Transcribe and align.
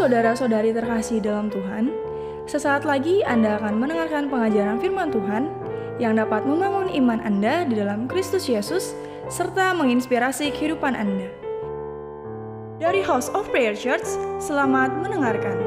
saudara-saudari 0.00 0.72
terkasih 0.72 1.20
dalam 1.20 1.52
Tuhan, 1.52 1.92
sesaat 2.48 2.88
lagi 2.88 3.20
Anda 3.20 3.60
akan 3.60 3.84
mendengarkan 3.84 4.32
pengajaran 4.32 4.80
firman 4.80 5.12
Tuhan 5.12 5.52
yang 6.00 6.16
dapat 6.16 6.48
membangun 6.48 6.88
iman 7.04 7.20
Anda 7.20 7.68
di 7.68 7.76
dalam 7.76 8.08
Kristus 8.08 8.48
Yesus 8.48 8.96
serta 9.28 9.76
menginspirasi 9.76 10.56
kehidupan 10.56 10.96
Anda. 10.96 11.28
Dari 12.80 13.04
House 13.04 13.28
of 13.36 13.52
Prayer 13.52 13.76
Church, 13.76 14.08
selamat 14.40 14.96
mendengarkan. 15.04 15.60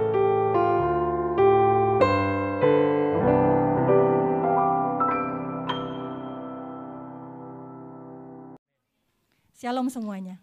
Shalom 9.54 9.94
semuanya. 9.94 10.41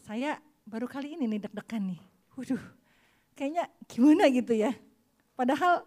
Saya 0.00 0.40
baru 0.70 0.86
kali 0.86 1.18
ini 1.18 1.26
nih 1.26 1.50
deg-degan 1.50 1.82
nih. 1.82 2.00
Waduh, 2.38 2.62
kayaknya 3.34 3.66
gimana 3.90 4.30
gitu 4.30 4.54
ya. 4.54 4.70
Padahal 5.34 5.82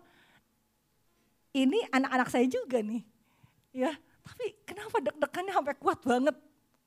ini 1.55 1.79
anak-anak 1.87 2.27
saya 2.27 2.43
juga 2.51 2.83
nih. 2.83 2.99
Ya, 3.71 3.95
tapi 4.27 4.51
kenapa 4.67 4.99
deg-degannya 4.99 5.53
sampai 5.55 5.75
kuat 5.79 6.03
banget? 6.03 6.35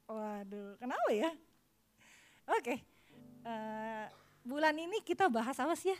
Waduh, 0.04 0.76
kenapa 0.76 1.08
ya? 1.10 1.32
Oke, 2.46 2.78
uh, 3.42 4.06
bulan 4.44 4.76
ini 4.76 5.00
kita 5.02 5.26
bahas 5.32 5.56
apa 5.56 5.74
sih 5.74 5.90
ya? 5.90 5.98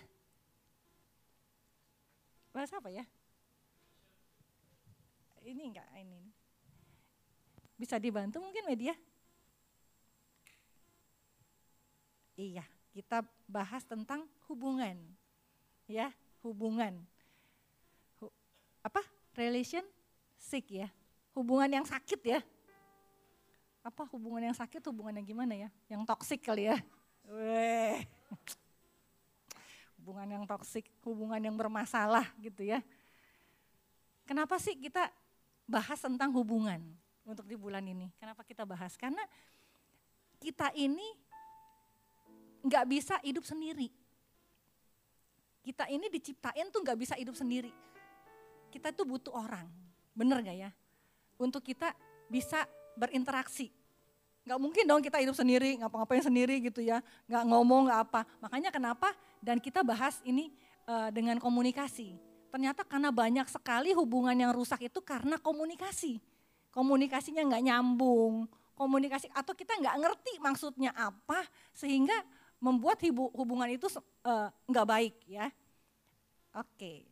Bahas 2.52 2.70
apa 2.76 2.92
ya? 2.92 3.02
Ini 5.42 5.62
enggak, 5.73 5.88
ini. 5.96 6.30
Bisa 7.80 7.98
dibantu 7.98 8.38
mungkin 8.45 8.68
media? 8.68 8.95
Iya, 12.37 12.65
kita 12.92 13.24
bahas 13.48 13.80
tentang 13.88 14.29
hubungan. 14.45 15.01
Ya, 15.88 16.12
hubungan. 16.45 17.01
Hu, 18.20 18.29
apa? 18.84 19.01
Relation 19.32 19.82
sick 20.37 20.68
ya. 20.68 20.92
Hubungan 21.32 21.80
yang 21.80 21.87
sakit 21.88 22.20
ya. 22.20 22.40
Apa 23.80 24.04
hubungan 24.12 24.52
yang 24.52 24.57
sakit 24.57 24.84
hubungan 24.92 25.16
yang 25.16 25.26
gimana 25.26 25.57
ya? 25.57 25.68
Yang 25.88 26.04
toksik 26.04 26.45
kali 26.45 26.68
ya. 26.68 26.76
Weh. 27.24 28.04
Hubungan 29.96 30.29
yang 30.38 30.45
toksik, 30.45 30.87
hubungan 31.02 31.40
yang 31.40 31.57
bermasalah 31.57 32.29
gitu 32.38 32.62
ya. 32.62 32.84
Kenapa 34.29 34.60
sih 34.60 34.76
kita 34.76 35.09
bahas 35.66 35.98
tentang 35.98 36.30
hubungan 36.37 36.82
untuk 37.26 37.48
di 37.48 37.59
bulan 37.59 37.82
ini? 37.82 38.12
Kenapa 38.20 38.46
kita 38.46 38.62
bahas? 38.62 38.95
Karena 38.95 39.23
kita 40.38 40.70
ini 40.79 41.04
nggak 42.66 42.84
bisa 42.90 43.14
hidup 43.22 43.46
sendiri. 43.46 43.88
Kita 45.62 45.86
ini 45.90 46.10
diciptain 46.10 46.70
tuh 46.70 46.82
nggak 46.82 46.98
bisa 46.98 47.14
hidup 47.18 47.34
sendiri. 47.34 47.70
Kita 48.70 48.90
tuh 48.90 49.06
butuh 49.06 49.34
orang, 49.34 49.66
bener 50.14 50.42
gak 50.42 50.58
ya? 50.58 50.70
Untuk 51.38 51.62
kita 51.62 51.95
bisa 52.26 52.66
berinteraksi. 52.98 53.70
Nggak 54.46 54.58
mungkin 54.62 54.84
dong 54.86 55.02
kita 55.02 55.18
hidup 55.18 55.34
sendiri, 55.34 55.78
ngapa-ngapain 55.82 56.23
sendiri 56.23 56.62
gitu 56.62 56.82
ya, 56.82 57.02
nggak 57.26 57.45
ngomong, 57.50 57.90
nggak 57.90 58.00
apa. 58.10 58.20
Makanya 58.38 58.70
kenapa 58.70 59.10
dan 59.42 59.58
kita 59.58 59.82
bahas 59.82 60.23
ini 60.23 60.54
uh, 60.86 61.10
dengan 61.10 61.42
komunikasi. 61.42 62.14
Ternyata 62.51 62.86
karena 62.86 63.10
banyak 63.10 63.46
sekali 63.51 63.90
hubungan 63.90 64.34
yang 64.38 64.54
rusak 64.54 64.86
itu 64.86 65.03
karena 65.03 65.34
komunikasi. 65.42 66.22
Komunikasinya 66.70 67.42
nggak 67.42 67.64
nyambung, 67.66 68.47
komunikasi 68.76 69.32
atau 69.32 69.56
kita 69.56 69.75
nggak 69.80 69.96
ngerti 69.98 70.32
maksudnya 70.38 70.92
apa 70.92 71.42
sehingga 71.72 72.14
membuat 72.66 72.99
hubungan 73.31 73.71
itu 73.71 73.87
uh, 74.27 74.50
nggak 74.66 74.87
baik 74.91 75.15
ya. 75.31 75.47
Oke, 76.50 77.06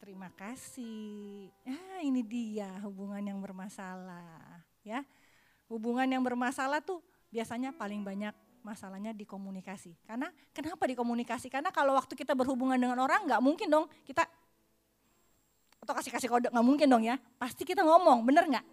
terima 0.00 0.32
kasih. 0.32 1.52
Ya 1.68 2.00
ini 2.00 2.24
dia 2.24 2.72
hubungan 2.80 3.20
yang 3.20 3.36
bermasalah 3.44 4.64
ya. 4.80 5.04
Hubungan 5.68 6.08
yang 6.08 6.24
bermasalah 6.24 6.80
tuh 6.80 7.04
biasanya 7.28 7.76
paling 7.76 8.00
banyak 8.00 8.32
masalahnya 8.64 9.12
di 9.12 9.28
komunikasi. 9.28 9.92
Karena 10.08 10.32
kenapa 10.56 10.88
di 10.88 10.96
komunikasi? 10.96 11.52
Karena 11.52 11.68
kalau 11.68 11.92
waktu 11.92 12.16
kita 12.16 12.32
berhubungan 12.32 12.80
dengan 12.80 12.96
orang 12.96 13.28
nggak 13.28 13.42
mungkin 13.44 13.68
dong 13.68 13.86
kita 14.08 14.24
atau 15.82 15.94
kasih 15.94 16.10
kasih 16.10 16.30
kode 16.32 16.48
nggak 16.48 16.66
mungkin 16.66 16.88
dong 16.88 17.04
ya. 17.04 17.20
Pasti 17.36 17.68
kita 17.68 17.84
ngomong, 17.84 18.24
bener 18.24 18.48
nggak? 18.48 18.66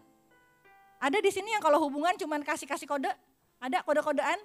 Ada 1.03 1.19
di 1.19 1.29
sini 1.35 1.51
yang 1.51 1.59
kalau 1.59 1.83
hubungan 1.83 2.15
cuman 2.15 2.41
kasih 2.47 2.63
kasih 2.63 2.87
kode, 2.87 3.11
ada 3.59 3.83
kode-kodean, 3.83 4.39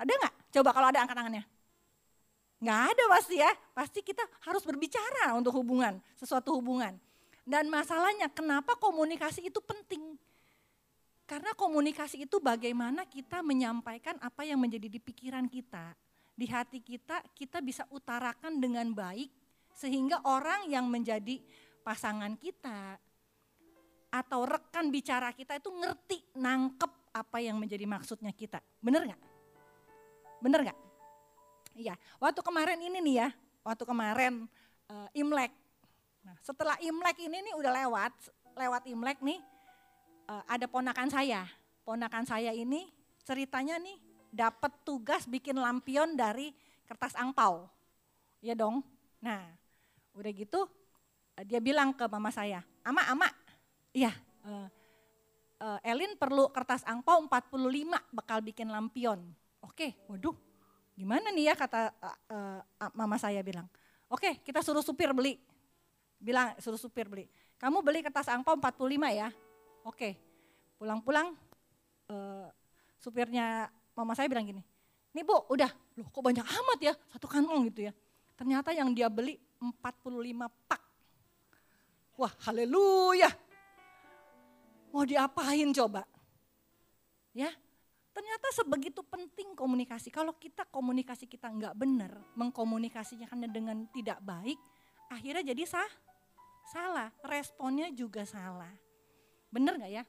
ada 0.00 0.12
nggak? 0.16 0.34
Coba 0.56 0.70
kalau 0.72 0.88
ada 0.88 0.98
angkat 1.04 1.16
tangannya. 1.16 1.44
Nggak 2.60 2.80
ada 2.92 3.04
pasti 3.12 3.36
ya. 3.36 3.50
Pasti 3.76 4.00
kita 4.00 4.24
harus 4.48 4.64
berbicara 4.64 5.36
untuk 5.36 5.52
hubungan, 5.60 6.00
sesuatu 6.16 6.56
hubungan. 6.56 6.96
Dan 7.44 7.68
masalahnya 7.68 8.28
kenapa 8.32 8.76
komunikasi 8.80 9.48
itu 9.48 9.60
penting? 9.60 10.16
Karena 11.28 11.54
komunikasi 11.54 12.26
itu 12.26 12.42
bagaimana 12.42 13.06
kita 13.06 13.40
menyampaikan 13.44 14.18
apa 14.18 14.42
yang 14.42 14.58
menjadi 14.58 14.90
di 14.90 14.98
pikiran 14.98 15.46
kita, 15.46 15.94
di 16.34 16.50
hati 16.50 16.82
kita, 16.82 17.22
kita 17.38 17.62
bisa 17.62 17.86
utarakan 17.94 18.58
dengan 18.58 18.90
baik 18.90 19.30
sehingga 19.70 20.18
orang 20.26 20.66
yang 20.66 20.90
menjadi 20.90 21.38
pasangan 21.86 22.34
kita 22.34 22.98
atau 24.10 24.42
rekan 24.42 24.90
bicara 24.90 25.30
kita 25.30 25.62
itu 25.62 25.70
ngerti, 25.70 26.18
nangkep 26.34 27.14
apa 27.14 27.38
yang 27.38 27.62
menjadi 27.62 27.86
maksudnya 27.86 28.34
kita. 28.34 28.58
Bener 28.82 29.06
nggak? 29.06 29.29
Bener 30.40 30.64
nggak? 30.64 30.78
Iya, 31.76 31.94
waktu 32.18 32.40
kemarin 32.42 32.80
ini 32.82 32.98
nih 32.98 33.14
ya, 33.24 33.28
waktu 33.62 33.84
kemarin 33.86 34.48
uh, 34.90 35.08
Imlek. 35.14 35.52
Nah, 36.26 36.36
setelah 36.42 36.76
Imlek 36.82 37.16
ini 37.22 37.40
nih 37.44 37.54
udah 37.56 37.72
lewat, 37.84 38.12
lewat 38.58 38.82
Imlek 38.90 39.20
nih 39.22 39.38
uh, 40.26 40.42
ada 40.50 40.66
ponakan 40.66 41.08
saya. 41.12 41.46
Ponakan 41.86 42.24
saya 42.26 42.50
ini 42.52 42.90
ceritanya 43.22 43.78
nih 43.78 43.96
dapat 44.32 44.72
tugas 44.82 45.28
bikin 45.28 45.56
lampion 45.56 46.18
dari 46.18 46.50
kertas 46.88 47.14
angpau. 47.14 47.70
Ya 48.42 48.56
dong. 48.56 48.82
Nah, 49.22 49.44
udah 50.16 50.30
gitu 50.34 50.66
uh, 51.36 51.44
dia 51.46 51.62
bilang 51.62 51.94
ke 51.94 52.04
mama 52.10 52.32
saya, 52.34 52.64
"Ama, 52.82 53.06
ama, 53.12 53.28
iya, 53.94 54.10
uh, 54.44 54.68
Elin 55.84 56.16
perlu 56.16 56.48
kertas 56.48 56.80
angpau 56.88 57.20
45 57.28 58.00
bakal 58.10 58.40
bikin 58.40 58.72
lampion." 58.72 59.39
Oke, 59.60 59.96
waduh, 60.08 60.36
gimana 60.96 61.28
nih 61.32 61.52
ya 61.52 61.54
kata 61.56 61.92
uh, 62.00 62.18
uh, 62.32 62.90
mama 62.96 63.20
saya 63.20 63.44
bilang. 63.44 63.68
Oke, 64.10 64.40
kita 64.42 64.64
suruh 64.64 64.82
supir 64.82 65.12
beli. 65.12 65.38
Bilang 66.20 66.56
suruh 66.58 66.80
supir 66.80 67.06
beli. 67.06 67.28
Kamu 67.60 67.84
beli 67.84 68.00
kertas 68.00 68.28
angpau 68.32 68.56
45 68.56 68.88
ya. 69.12 69.28
Oke, 69.84 70.16
pulang-pulang 70.80 71.36
uh, 72.08 72.48
supirnya 72.96 73.68
mama 73.92 74.16
saya 74.16 74.28
bilang 74.28 74.48
gini. 74.48 74.64
Nih 75.10 75.24
bu, 75.26 75.44
udah, 75.50 75.68
loh 75.98 76.06
kok 76.08 76.22
banyak 76.22 76.44
amat 76.44 76.78
ya, 76.80 76.94
satu 77.12 77.26
kantong 77.26 77.66
gitu 77.68 77.90
ya. 77.90 77.92
Ternyata 78.38 78.72
yang 78.72 78.92
dia 78.96 79.12
beli 79.12 79.36
45 79.60 80.48
pak. 80.68 80.82
Wah 82.16 82.32
haleluya. 82.48 83.28
Mau 84.90 85.04
diapain 85.06 85.70
coba? 85.70 86.02
Ya, 87.30 87.52
Ternyata 88.20 88.52
sebegitu 88.52 89.00
penting 89.00 89.56
komunikasi. 89.56 90.12
Kalau 90.12 90.36
kita 90.36 90.68
komunikasi 90.68 91.24
kita 91.24 91.48
nggak 91.48 91.72
benar, 91.72 92.20
mengkomunikasinya 92.36 93.24
dengan 93.48 93.88
tidak 93.96 94.20
baik, 94.20 94.60
akhirnya 95.08 95.56
jadi 95.56 95.64
sah, 95.64 95.88
salah. 96.68 97.08
Responnya 97.24 97.88
juga 97.88 98.28
salah. 98.28 98.76
Bener 99.48 99.80
nggak 99.80 99.92
ya? 99.96 100.04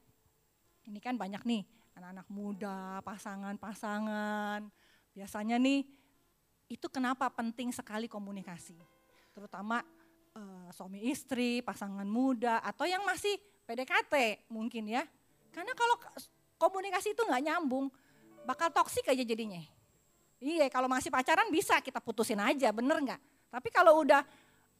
Ini 0.91 0.99
kan 0.99 1.15
banyak 1.15 1.39
nih 1.47 1.63
anak-anak 1.95 2.27
muda, 2.27 2.99
pasangan-pasangan. 2.99 4.67
Biasanya 5.15 5.55
nih 5.55 5.87
itu 6.67 6.91
kenapa 6.91 7.31
penting 7.31 7.71
sekali 7.71 8.11
komunikasi. 8.11 8.75
Terutama 9.31 9.79
uh, 10.35 10.67
suami 10.75 11.07
istri, 11.07 11.63
pasangan 11.63 12.03
muda, 12.03 12.59
atau 12.59 12.83
yang 12.83 13.07
masih 13.07 13.39
PDKT 13.63 14.43
mungkin 14.51 14.99
ya. 14.99 15.07
Karena 15.55 15.71
kalau 15.79 15.95
komunikasi 16.59 17.15
itu 17.15 17.23
nggak 17.23 17.43
nyambung, 17.47 17.87
bakal 18.45 18.73
toksik 18.73 19.05
aja 19.09 19.23
jadinya. 19.23 19.61
Iya, 20.41 20.65
kalau 20.73 20.89
masih 20.89 21.13
pacaran 21.13 21.47
bisa 21.53 21.77
kita 21.79 22.01
putusin 22.01 22.41
aja, 22.41 22.73
bener 22.73 22.97
nggak? 22.97 23.21
Tapi 23.53 23.69
kalau 23.69 24.01
udah 24.01 24.25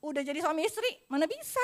udah 0.01 0.21
jadi 0.25 0.41
suami 0.41 0.65
istri, 0.65 0.89
mana 1.05 1.29
bisa? 1.29 1.61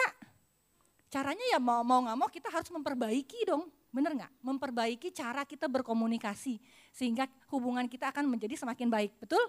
Caranya 1.09 1.41
ya 1.55 1.57
mau 1.57 1.81
mau 1.81 2.05
nggak 2.05 2.17
mau 2.17 2.29
kita 2.29 2.53
harus 2.53 2.69
memperbaiki 2.69 3.49
dong, 3.49 3.65
bener 3.89 4.13
nggak? 4.13 4.31
Memperbaiki 4.45 5.09
cara 5.09 5.41
kita 5.49 5.65
berkomunikasi 5.65 6.61
sehingga 6.93 7.25
hubungan 7.49 7.89
kita 7.89 8.13
akan 8.13 8.29
menjadi 8.29 8.53
semakin 8.53 8.85
baik, 8.85 9.17
betul? 9.17 9.41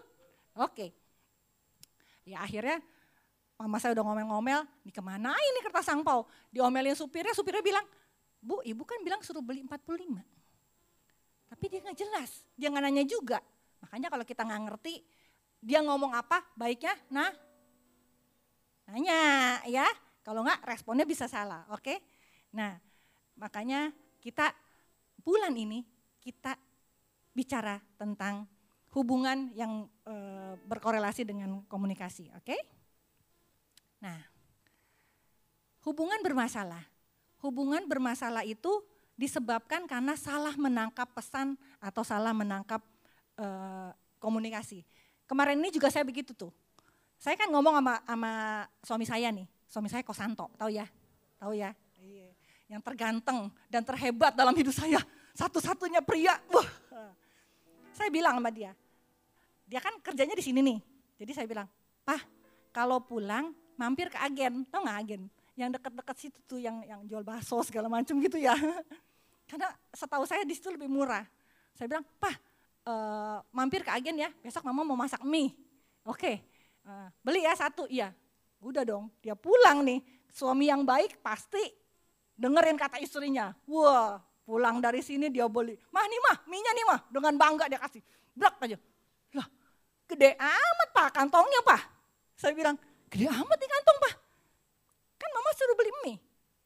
Oke. 0.57 0.97
Ya 2.25 2.41
akhirnya 2.41 2.81
mama 3.59 3.77
saya 3.83 3.93
udah 3.93 4.05
ngomel-ngomel, 4.07 4.65
nih 4.87 4.95
ke 4.95 5.03
mana 5.03 5.35
ini 5.35 5.61
kertas 5.61 5.91
angpau? 5.91 6.25
Diomelin 6.49 6.95
supirnya, 6.95 7.35
supirnya 7.35 7.61
bilang, 7.61 7.85
bu 8.39 8.63
ibu 8.63 8.87
kan 8.87 9.03
bilang 9.05 9.21
suruh 9.21 9.43
beli 9.43 9.67
45. 9.67 10.38
Tapi 11.49 11.65
dia 11.67 11.81
nggak 11.81 11.99
jelas, 11.99 12.45
dia 12.55 12.69
nggak 12.69 12.85
nanya 12.85 13.05
juga. 13.09 13.41
Makanya 13.81 14.09
kalau 14.13 14.25
kita 14.25 14.45
nggak 14.45 14.63
ngerti, 14.69 15.01
dia 15.59 15.81
ngomong 15.83 16.15
apa, 16.15 16.45
baiknya 16.55 16.95
nah 17.11 17.31
nanya 18.89 19.19
ya. 19.69 19.89
Kalau 20.25 20.45
nggak 20.45 20.61
responnya 20.69 21.09
bisa 21.09 21.25
salah, 21.25 21.65
oke? 21.73 22.05
Nah, 22.53 22.77
makanya 23.41 23.89
kita 24.21 24.53
bulan 25.25 25.57
ini 25.57 25.81
kita 26.21 26.53
bicara 27.33 27.81
tentang 27.97 28.45
hubungan 28.93 29.49
yang 29.57 29.89
e, 30.05 30.15
berkorelasi 30.69 31.25
dengan 31.25 31.65
komunikasi, 31.65 32.29
oke? 32.37 32.57
Nah, 34.05 34.21
hubungan 35.89 36.21
bermasalah. 36.21 36.85
Hubungan 37.41 37.87
bermasalah 37.89 38.45
itu 38.45 38.85
disebabkan 39.19 39.91
karena 39.91 40.15
salah 40.15 40.55
menangkap 40.55 41.11
pesan 41.11 41.59
atau 41.83 42.07
salah 42.07 42.31
menangkap 42.31 42.79
e, 43.35 43.47
komunikasi. 44.23 44.87
Kemarin 45.27 45.59
ini 45.59 45.75
juga 45.75 45.91
saya 45.91 46.07
begitu 46.07 46.31
tuh. 46.33 46.55
Saya 47.19 47.35
kan 47.35 47.51
ngomong 47.51 47.83
sama, 47.83 47.95
sama 48.07 48.33
suami 48.87 49.05
saya 49.11 49.29
nih, 49.35 49.51
suami 49.67 49.91
saya 49.91 50.07
Kosanto, 50.07 50.55
tahu 50.55 50.71
ya? 50.71 50.87
Tahu 51.43 51.51
ya? 51.51 51.75
Iya. 51.99 52.31
Yang 52.71 52.83
terganteng 52.87 53.51
dan 53.67 53.83
terhebat 53.83 54.39
dalam 54.39 54.55
hidup 54.55 54.71
saya. 54.71 55.03
Satu-satunya 55.35 55.99
pria. 55.99 56.39
Wah. 56.55 56.69
Saya 57.99 58.15
bilang 58.15 58.39
sama 58.39 58.55
dia, 58.55 58.71
dia 59.67 59.83
kan 59.83 59.99
kerjanya 59.99 60.39
di 60.39 60.45
sini 60.47 60.63
nih. 60.63 60.79
Jadi 61.19 61.33
saya 61.35 61.47
bilang, 61.51 61.67
Pah, 62.07 62.23
kalau 62.71 63.03
pulang 63.03 63.51
mampir 63.75 64.07
ke 64.07 64.19
agen, 64.23 64.63
tau 64.71 64.87
gak 64.87 65.03
agen? 65.03 65.27
Yang 65.59 65.83
deket-deket 65.83 66.17
situ 66.23 66.39
tuh 66.47 66.63
yang 66.63 66.79
yang 66.87 67.03
jual 67.11 67.27
bakso 67.27 67.59
segala 67.67 67.91
macam 67.91 68.15
gitu 68.23 68.39
ya. 68.39 68.55
Karena 69.49 69.73
setahu 69.97 70.29
saya 70.29 70.45
di 70.45 70.53
situ 70.53 70.69
lebih 70.69 70.93
murah. 70.93 71.25
Saya 71.73 71.89
bilang, 71.89 72.05
Pah, 72.21 72.37
uh, 72.85 73.41
mampir 73.51 73.81
ke 73.81 73.91
agen 73.91 74.21
ya, 74.21 74.29
besok 74.45 74.69
mama 74.69 74.85
mau 74.85 74.95
masak 74.95 75.25
mie. 75.25 75.57
Oke, 76.05 76.45
uh, 76.85 77.09
beli 77.25 77.49
ya 77.49 77.57
satu, 77.57 77.89
iya. 77.89 78.13
Udah 78.61 78.85
dong, 78.85 79.09
dia 79.25 79.33
pulang 79.33 79.81
nih. 79.85 80.05
Suami 80.29 80.69
yang 80.69 80.85
baik 80.85 81.25
pasti 81.25 81.61
dengerin 82.37 82.77
kata 82.77 83.01
istrinya. 83.01 83.57
Wah, 83.65 84.21
pulang 84.45 84.85
dari 84.85 85.01
sini 85.01 85.33
dia 85.33 85.49
beli. 85.49 85.77
Mah 85.89 86.05
nih 86.05 86.21
mah, 86.29 86.37
minyak 86.45 86.73
nih 86.77 86.87
mah. 86.87 87.01
Dengan 87.09 87.35
bangga 87.41 87.65
dia 87.73 87.81
kasih. 87.81 88.03
Brak 88.37 88.55
aja. 88.63 88.79
Lah, 89.35 89.47
gede 90.07 90.37
amat 90.37 90.89
pak 90.93 91.09
kantongnya 91.17 91.61
pak. 91.65 91.83
Saya 92.39 92.53
bilang, 92.55 92.77
gede 93.09 93.27
amat 93.27 93.59
di 93.59 93.67
kantong 93.67 93.99
pak. 94.05 94.15
Kan 95.19 95.31
mama 95.35 95.51
suruh 95.57 95.77
beli 95.79 95.91
mie. 96.05 96.17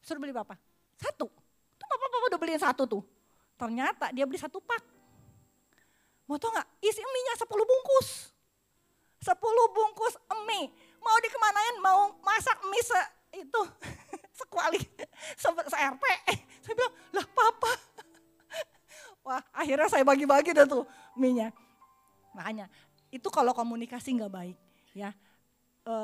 Suruh 0.03 0.19
beli 0.19 0.33
berapa? 0.35 0.53
Satu. 0.97 1.42
Papa 1.93 2.05
papa 2.09 2.25
udah 2.33 2.39
beliin 2.41 2.61
satu 2.61 2.83
tuh. 2.89 3.03
Ternyata 3.53 4.09
dia 4.09 4.25
beli 4.25 4.41
satu 4.41 4.57
pak. 4.57 4.81
Mau 6.25 6.41
tau 6.41 6.49
gak? 6.49 6.65
Isi 6.81 7.05
mie-nya 7.05 7.37
10 7.37 7.45
bungkus. 7.53 8.33
10 9.21 9.37
bungkus 9.71 10.13
mie 10.49 10.73
mau 11.03 11.17
dikemanain, 11.19 11.75
mau 11.83 11.99
masak 12.23 12.63
mie 12.67 12.83
se, 12.83 13.01
itu 13.43 13.61
sekuali, 14.39 14.79
se, 15.35 15.47
se 15.51 15.77
RT. 15.77 16.05
Saya 16.63 16.73
bilang, 16.79 16.93
lah 17.13 17.25
papa. 17.27 17.71
Wah 19.27 19.43
akhirnya 19.53 19.87
saya 19.91 20.03
bagi-bagi 20.07 20.57
dah 20.57 20.65
tuh 20.65 20.87
mie-nya. 21.13 21.53
Makanya 22.33 22.65
itu 23.13 23.29
kalau 23.29 23.53
komunikasi 23.53 24.17
nggak 24.17 24.33
baik 24.33 24.57
ya 24.97 25.13
e, 25.85 25.95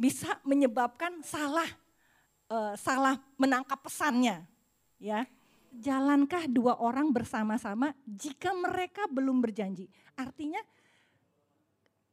bisa 0.00 0.40
menyebabkan 0.48 1.20
salah 1.20 1.68
e, 2.48 2.56
salah 2.80 3.20
menangkap 3.36 3.76
pesannya 3.84 4.40
ya. 5.00 5.26
Jalankah 5.70 6.50
dua 6.50 6.76
orang 6.82 7.14
bersama-sama 7.14 7.94
jika 8.02 8.50
mereka 8.52 9.06
belum 9.06 9.38
berjanji? 9.38 9.86
Artinya 10.18 10.58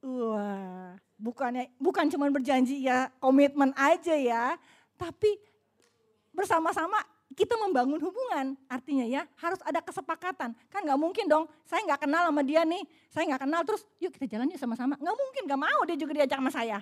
Wah, 0.08 0.94
bukannya 1.18 1.74
bukan 1.82 2.06
cuma 2.08 2.30
berjanji 2.30 2.86
ya 2.86 3.10
komitmen 3.18 3.74
aja 3.74 4.14
ya, 4.14 4.56
tapi 4.94 5.42
bersama-sama 6.30 7.02
kita 7.34 7.58
membangun 7.58 7.98
hubungan. 8.00 8.54
Artinya 8.70 9.04
ya 9.04 9.26
harus 9.42 9.58
ada 9.66 9.82
kesepakatan. 9.82 10.54
Kan 10.70 10.82
nggak 10.86 11.02
mungkin 11.02 11.26
dong, 11.26 11.50
saya 11.66 11.82
nggak 11.82 12.06
kenal 12.06 12.30
sama 12.30 12.46
dia 12.46 12.62
nih, 12.62 12.86
saya 13.10 13.26
nggak 13.34 13.42
kenal 13.50 13.62
terus 13.66 13.82
yuk 13.98 14.14
kita 14.14 14.38
jalan 14.38 14.48
yuk 14.54 14.62
sama-sama. 14.62 14.96
Nggak 15.02 15.18
mungkin, 15.18 15.42
nggak 15.50 15.62
mau 15.66 15.80
dia 15.90 15.98
juga 15.98 16.12
diajak 16.24 16.38
sama 16.40 16.52
saya. 16.54 16.80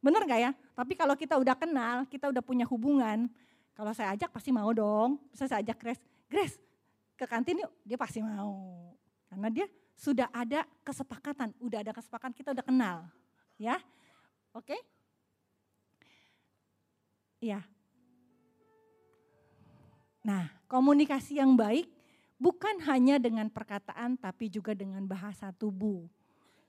Bener 0.00 0.22
nggak 0.24 0.40
ya? 0.40 0.50
Tapi 0.72 0.92
kalau 0.96 1.14
kita 1.14 1.34
udah 1.36 1.56
kenal, 1.56 1.96
kita 2.08 2.32
udah 2.32 2.42
punya 2.42 2.64
hubungan, 2.64 3.28
kalau 3.74 3.90
saya 3.90 4.14
ajak 4.14 4.30
pasti 4.30 4.54
mau 4.54 4.70
dong. 4.70 5.18
Bisa 5.34 5.50
saya 5.50 5.60
ajak 5.60 5.76
Grace, 5.82 6.02
Grace 6.30 6.56
ke 7.18 7.26
kantin 7.26 7.62
yuk, 7.62 7.72
dia 7.82 7.98
pasti 7.98 8.22
mau. 8.22 8.94
Karena 9.30 9.50
dia 9.50 9.66
sudah 9.94 10.30
ada 10.30 10.66
kesepakatan, 10.82 11.54
udah 11.62 11.78
ada 11.82 11.92
kesepakatan 11.94 12.34
kita 12.34 12.50
udah 12.50 12.66
kenal, 12.66 13.06
ya, 13.58 13.78
oke? 14.50 14.74
Ya. 17.38 17.62
Nah, 20.24 20.50
komunikasi 20.66 21.38
yang 21.38 21.54
baik 21.54 21.86
bukan 22.40 22.80
hanya 22.88 23.20
dengan 23.20 23.46
perkataan 23.52 24.16
tapi 24.18 24.48
juga 24.48 24.72
dengan 24.72 25.04
bahasa 25.04 25.52
tubuh. 25.52 26.08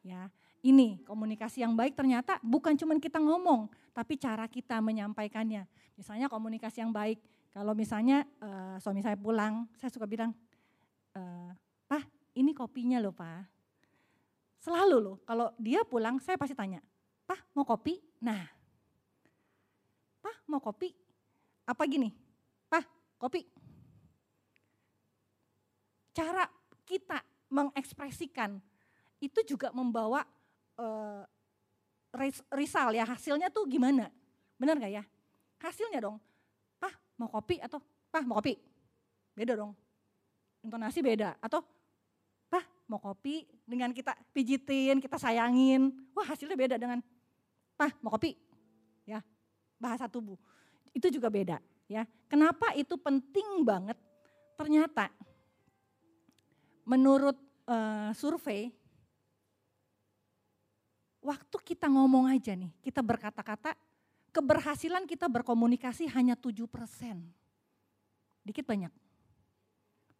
Ya, 0.06 0.30
ini 0.66 0.98
komunikasi 1.06 1.62
yang 1.62 1.78
baik 1.78 1.94
ternyata 1.94 2.42
bukan 2.42 2.74
cuma 2.74 2.98
kita 2.98 3.22
ngomong, 3.22 3.70
tapi 3.94 4.18
cara 4.18 4.50
kita 4.50 4.82
menyampaikannya. 4.82 5.70
Misalnya 5.94 6.26
komunikasi 6.26 6.82
yang 6.82 6.90
baik, 6.90 7.22
kalau 7.54 7.78
misalnya 7.78 8.26
uh, 8.42 8.82
suami 8.82 9.06
saya 9.06 9.14
pulang, 9.14 9.70
saya 9.78 9.94
suka 9.94 10.10
bilang, 10.10 10.34
uh, 11.14 11.54
Pak, 11.86 12.34
ini 12.34 12.58
kopinya 12.58 12.98
loh 12.98 13.14
Pak. 13.14 13.46
Selalu 14.58 14.98
loh, 14.98 15.18
kalau 15.22 15.54
dia 15.62 15.86
pulang 15.86 16.18
saya 16.18 16.34
pasti 16.42 16.58
tanya, 16.58 16.82
Pak 17.30 17.54
mau 17.54 17.62
kopi? 17.62 18.02
Nah, 18.26 18.42
Pak 20.26 20.50
mau 20.50 20.58
kopi? 20.58 20.90
Apa 21.70 21.86
gini? 21.86 22.10
Pak, 22.66 22.84
kopi. 23.22 23.46
Cara 26.10 26.50
kita 26.90 27.22
mengekspresikan 27.54 28.58
itu 29.22 29.40
juga 29.46 29.70
membawa 29.70 30.26
uh, 30.80 31.24
risal 32.52 32.96
ya, 32.96 33.04
hasilnya 33.04 33.52
tuh 33.52 33.68
gimana? 33.68 34.08
Benar 34.56 34.80
gak 34.80 34.94
ya? 34.94 35.04
Hasilnya 35.60 36.00
dong, 36.04 36.18
Pak 36.80 36.94
mau 37.20 37.28
kopi 37.32 37.60
atau 37.60 37.82
Pak 38.12 38.24
mau 38.24 38.40
kopi? 38.40 38.56
Beda 39.36 39.56
dong, 39.60 39.76
intonasi 40.64 41.04
beda. 41.04 41.36
Atau 41.44 41.64
mau 42.86 43.02
kopi 43.02 43.46
dengan 43.66 43.90
kita 43.90 44.14
pijitin, 44.32 45.02
kita 45.02 45.18
sayangin. 45.18 45.90
Wah 46.14 46.26
hasilnya 46.26 46.58
beda 46.58 46.76
dengan, 46.78 47.02
pah 47.74 47.90
mau 48.02 48.14
kopi? 48.14 48.38
Ya, 49.06 49.22
bahasa 49.82 50.06
tubuh. 50.10 50.38
Itu 50.94 51.10
juga 51.12 51.28
beda. 51.30 51.60
ya. 51.90 52.06
Kenapa 52.30 52.74
itu 52.78 52.98
penting 52.98 53.66
banget? 53.66 53.98
Ternyata 54.56 55.12
menurut 56.86 57.36
uh, 57.68 58.14
survei, 58.16 58.72
waktu 61.26 61.58
kita 61.66 61.90
ngomong 61.90 62.30
aja 62.30 62.54
nih, 62.54 62.70
kita 62.86 63.02
berkata-kata, 63.02 63.74
keberhasilan 64.30 65.10
kita 65.10 65.26
berkomunikasi 65.26 66.06
hanya 66.14 66.38
7%. 66.38 66.62
Dikit 68.46 68.66
banyak. 68.70 68.94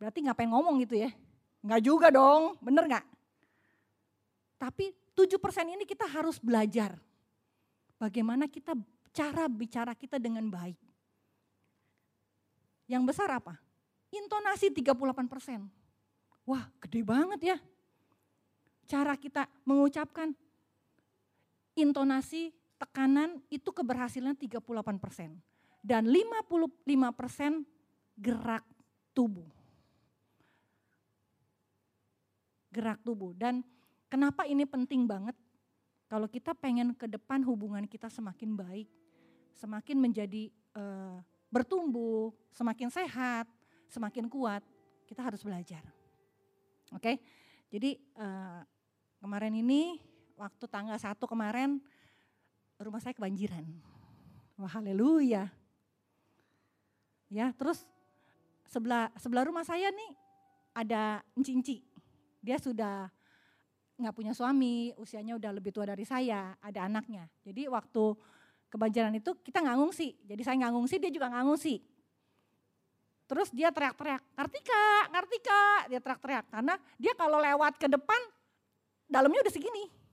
Berarti 0.02 0.26
ngapain 0.26 0.50
ngomong 0.50 0.82
gitu 0.82 0.98
ya? 0.98 1.14
Enggak 1.62 1.82
juga 1.86 2.08
dong, 2.10 2.58
bener 2.58 2.90
nggak? 2.90 3.06
Tapi 4.58 4.98
7% 5.14 5.78
ini 5.78 5.86
kita 5.86 6.10
harus 6.10 6.42
belajar. 6.42 6.98
Bagaimana 8.02 8.50
kita 8.50 8.74
cara 9.16 9.46
bicara 9.48 9.96
kita 9.96 10.18
dengan 10.20 10.50
baik. 10.50 10.76
Yang 12.90 13.04
besar 13.14 13.30
apa? 13.32 13.56
Intonasi 14.12 14.74
38%. 14.74 15.64
Wah 16.46 16.66
gede 16.84 17.02
banget 17.02 17.56
ya. 17.56 17.58
Cara 18.86 19.18
kita 19.18 19.50
mengucapkan 19.66 20.36
intonasi, 21.76 22.56
tekanan 22.80 23.44
itu 23.52 23.72
keberhasilan 23.72 24.36
38%. 24.36 24.64
Dan 25.86 26.10
55% 26.10 27.62
gerak 28.18 28.66
tubuh. 29.14 29.56
gerak 32.76 33.00
tubuh. 33.08 33.32
Dan 33.32 33.64
kenapa 34.12 34.44
ini 34.44 34.68
penting 34.68 35.08
banget? 35.08 35.40
Kalau 36.12 36.28
kita 36.28 36.52
pengen 36.52 36.92
ke 36.92 37.08
depan 37.08 37.40
hubungan 37.48 37.88
kita 37.88 38.12
semakin 38.12 38.60
baik, 38.60 38.92
semakin 39.56 39.98
menjadi 39.98 40.52
uh, 40.76 41.24
bertumbuh, 41.48 42.36
semakin 42.52 42.92
sehat, 42.92 43.48
semakin 43.88 44.28
kuat, 44.28 44.62
kita 45.08 45.24
harus 45.24 45.40
belajar. 45.40 45.82
Oke, 46.94 47.02
okay? 47.02 47.16
jadi 47.72 47.98
uh, 48.20 48.62
kemarin 49.24 49.56
ini 49.58 49.98
waktu 50.36 50.66
tanggal 50.68 50.96
satu 51.00 51.26
kemarin 51.28 51.80
rumah 52.80 53.00
saya 53.00 53.16
kebanjiran. 53.16 53.64
Wah 54.60 54.72
haleluya. 54.72 55.52
Ya, 57.32 57.52
terus 57.56 57.84
sebelah 58.70 59.12
sebelah 59.20 59.44
rumah 59.48 59.64
saya 59.68 59.92
nih 59.92 60.12
ada 60.76 61.24
enci 61.36 61.84
dia 62.44 62.62
sudah 62.62 63.10
nggak 63.96 64.14
punya 64.14 64.36
suami, 64.36 64.92
usianya 65.00 65.40
udah 65.40 65.52
lebih 65.56 65.72
tua 65.72 65.88
dari 65.88 66.04
saya, 66.04 66.54
ada 66.60 66.86
anaknya. 66.86 67.26
Jadi 67.48 67.66
waktu 67.72 68.14
kebanjiran 68.68 69.16
itu 69.16 69.34
kita 69.40 69.64
nggak 69.64 69.78
ngungsi. 69.80 70.08
Jadi 70.28 70.42
saya 70.44 70.56
nggak 70.60 70.74
ngungsi, 70.76 70.96
dia 71.00 71.12
juga 71.12 71.32
nggak 71.32 71.46
ngungsi. 71.48 71.76
Terus 73.26 73.50
dia 73.50 73.74
teriak-teriak, 73.74 74.22
Kartika, 74.38 74.86
Kartika, 75.10 75.64
dia 75.90 76.00
teriak-teriak. 76.04 76.46
Karena 76.54 76.74
dia 77.02 77.14
kalau 77.18 77.42
lewat 77.42 77.74
ke 77.82 77.88
depan, 77.90 78.22
dalamnya 79.10 79.42
udah 79.42 79.54
segini. 79.56 80.05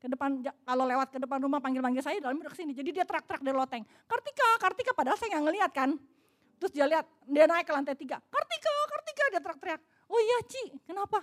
Ke 0.00 0.08
depan, 0.08 0.40
kalau 0.64 0.88
lewat 0.88 1.12
ke 1.12 1.20
depan 1.20 1.36
rumah 1.44 1.60
panggil-panggil 1.60 2.00
saya, 2.00 2.16
dalamnya 2.24 2.48
udah 2.48 2.52
ke 2.56 2.58
sini. 2.64 2.72
Jadi 2.72 2.88
dia 2.96 3.04
teriak-teriak 3.04 3.44
dari 3.44 3.52
loteng, 3.52 3.84
Kartika, 4.08 4.48
Kartika, 4.56 4.92
padahal 4.96 5.20
saya 5.20 5.36
nggak 5.36 5.44
ngeliat 5.44 5.70
kan. 5.76 5.90
Terus 6.56 6.72
dia 6.72 6.88
lihat, 6.88 7.04
dia 7.28 7.44
naik 7.44 7.68
ke 7.68 7.72
lantai 7.76 7.92
tiga, 7.92 8.16
Kartika, 8.32 8.72
Kartika, 8.88 9.24
dia 9.28 9.40
teriak-teriak. 9.44 9.80
Oh 10.08 10.16
iya 10.16 10.38
Ci, 10.48 10.62
kenapa? 10.88 11.20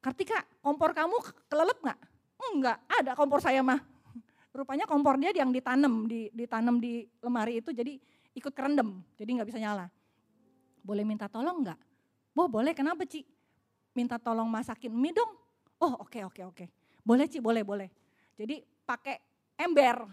Kartika, 0.00 0.40
kompor 0.64 0.96
kamu 0.96 1.20
kelelep 1.52 1.78
nggak? 1.84 1.98
Enggak, 2.48 2.78
ada 2.88 3.12
kompor 3.12 3.44
saya 3.44 3.60
mah. 3.60 3.76
Rupanya 4.56 4.88
kompor 4.88 5.20
dia 5.20 5.28
yang 5.36 5.52
ditanam 5.52 6.08
di 6.08 6.32
ditanam 6.32 6.80
di 6.80 7.04
lemari 7.20 7.60
itu 7.60 7.76
jadi 7.76 7.92
ikut 8.32 8.56
kerendam, 8.56 9.04
jadi 9.20 9.36
nggak 9.36 9.48
bisa 9.52 9.60
nyala. 9.60 9.92
Boleh 10.80 11.04
minta 11.04 11.28
tolong 11.28 11.60
nggak? 11.60 11.78
Bo 12.32 12.48
boleh, 12.48 12.72
kenapa 12.72 13.04
Ci? 13.04 13.20
Minta 13.92 14.16
tolong 14.16 14.48
masakin 14.48 14.96
mie 14.96 15.12
dong. 15.12 15.36
Oh 15.82 16.00
oke 16.00 16.08
okay, 16.08 16.22
oke 16.24 16.40
okay, 16.40 16.44
oke. 16.48 16.56
Okay. 16.64 16.77
Boleh 17.08 17.24
Ci, 17.24 17.40
boleh 17.40 17.64
boleh. 17.64 17.88
Jadi 18.36 18.60
pakai 18.84 19.16
ember. 19.56 20.04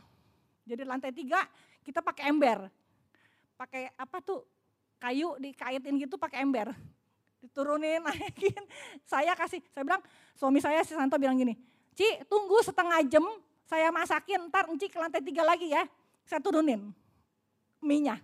Jadi 0.64 0.88
lantai 0.88 1.12
tiga 1.12 1.44
kita 1.84 2.00
pakai 2.00 2.32
ember. 2.32 2.72
Pakai 3.60 3.92
apa 4.00 4.24
tuh 4.24 4.48
kayu 4.96 5.36
dikaitin 5.36 6.00
gitu 6.00 6.16
pakai 6.16 6.48
ember 6.48 6.72
diturunin, 7.46 8.02
naikin. 8.10 8.64
Saya 9.06 9.38
kasih, 9.38 9.62
saya 9.70 9.86
bilang, 9.86 10.02
suami 10.34 10.58
saya 10.58 10.82
si 10.82 10.98
Santo 10.98 11.22
bilang 11.22 11.38
gini, 11.38 11.54
Ci 11.94 12.26
tunggu 12.26 12.58
setengah 12.66 13.06
jam, 13.06 13.24
saya 13.70 13.94
masakin, 13.94 14.50
ntar 14.50 14.66
Ci 14.82 14.90
ke 14.90 14.98
lantai 14.98 15.22
tiga 15.22 15.46
lagi 15.46 15.70
ya, 15.70 15.86
saya 16.26 16.42
turunin 16.42 16.90
minyak. 17.86 18.20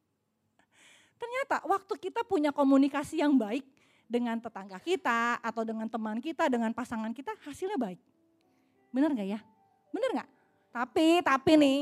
Ternyata 1.20 1.64
waktu 1.64 1.94
kita 1.96 2.24
punya 2.28 2.52
komunikasi 2.52 3.24
yang 3.24 3.36
baik 3.36 3.64
dengan 4.10 4.42
tetangga 4.42 4.82
kita, 4.82 5.38
atau 5.38 5.62
dengan 5.62 5.86
teman 5.86 6.18
kita, 6.18 6.50
dengan 6.50 6.74
pasangan 6.74 7.14
kita, 7.14 7.30
hasilnya 7.46 7.78
baik. 7.78 8.02
Bener 8.90 9.14
gak 9.14 9.28
ya? 9.38 9.40
Bener 9.94 10.10
gak? 10.18 10.28
Tapi, 10.74 11.22
tapi 11.22 11.52
nih, 11.54 11.80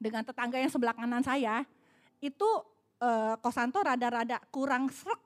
dengan 0.00 0.24
tetangga 0.24 0.56
yang 0.56 0.72
sebelah 0.72 0.96
kanan 0.96 1.20
saya, 1.20 1.68
itu 2.24 2.48
eh, 3.04 3.36
Kosanto 3.44 3.84
rada-rada 3.84 4.40
kurang 4.48 4.88
serak 4.88 5.20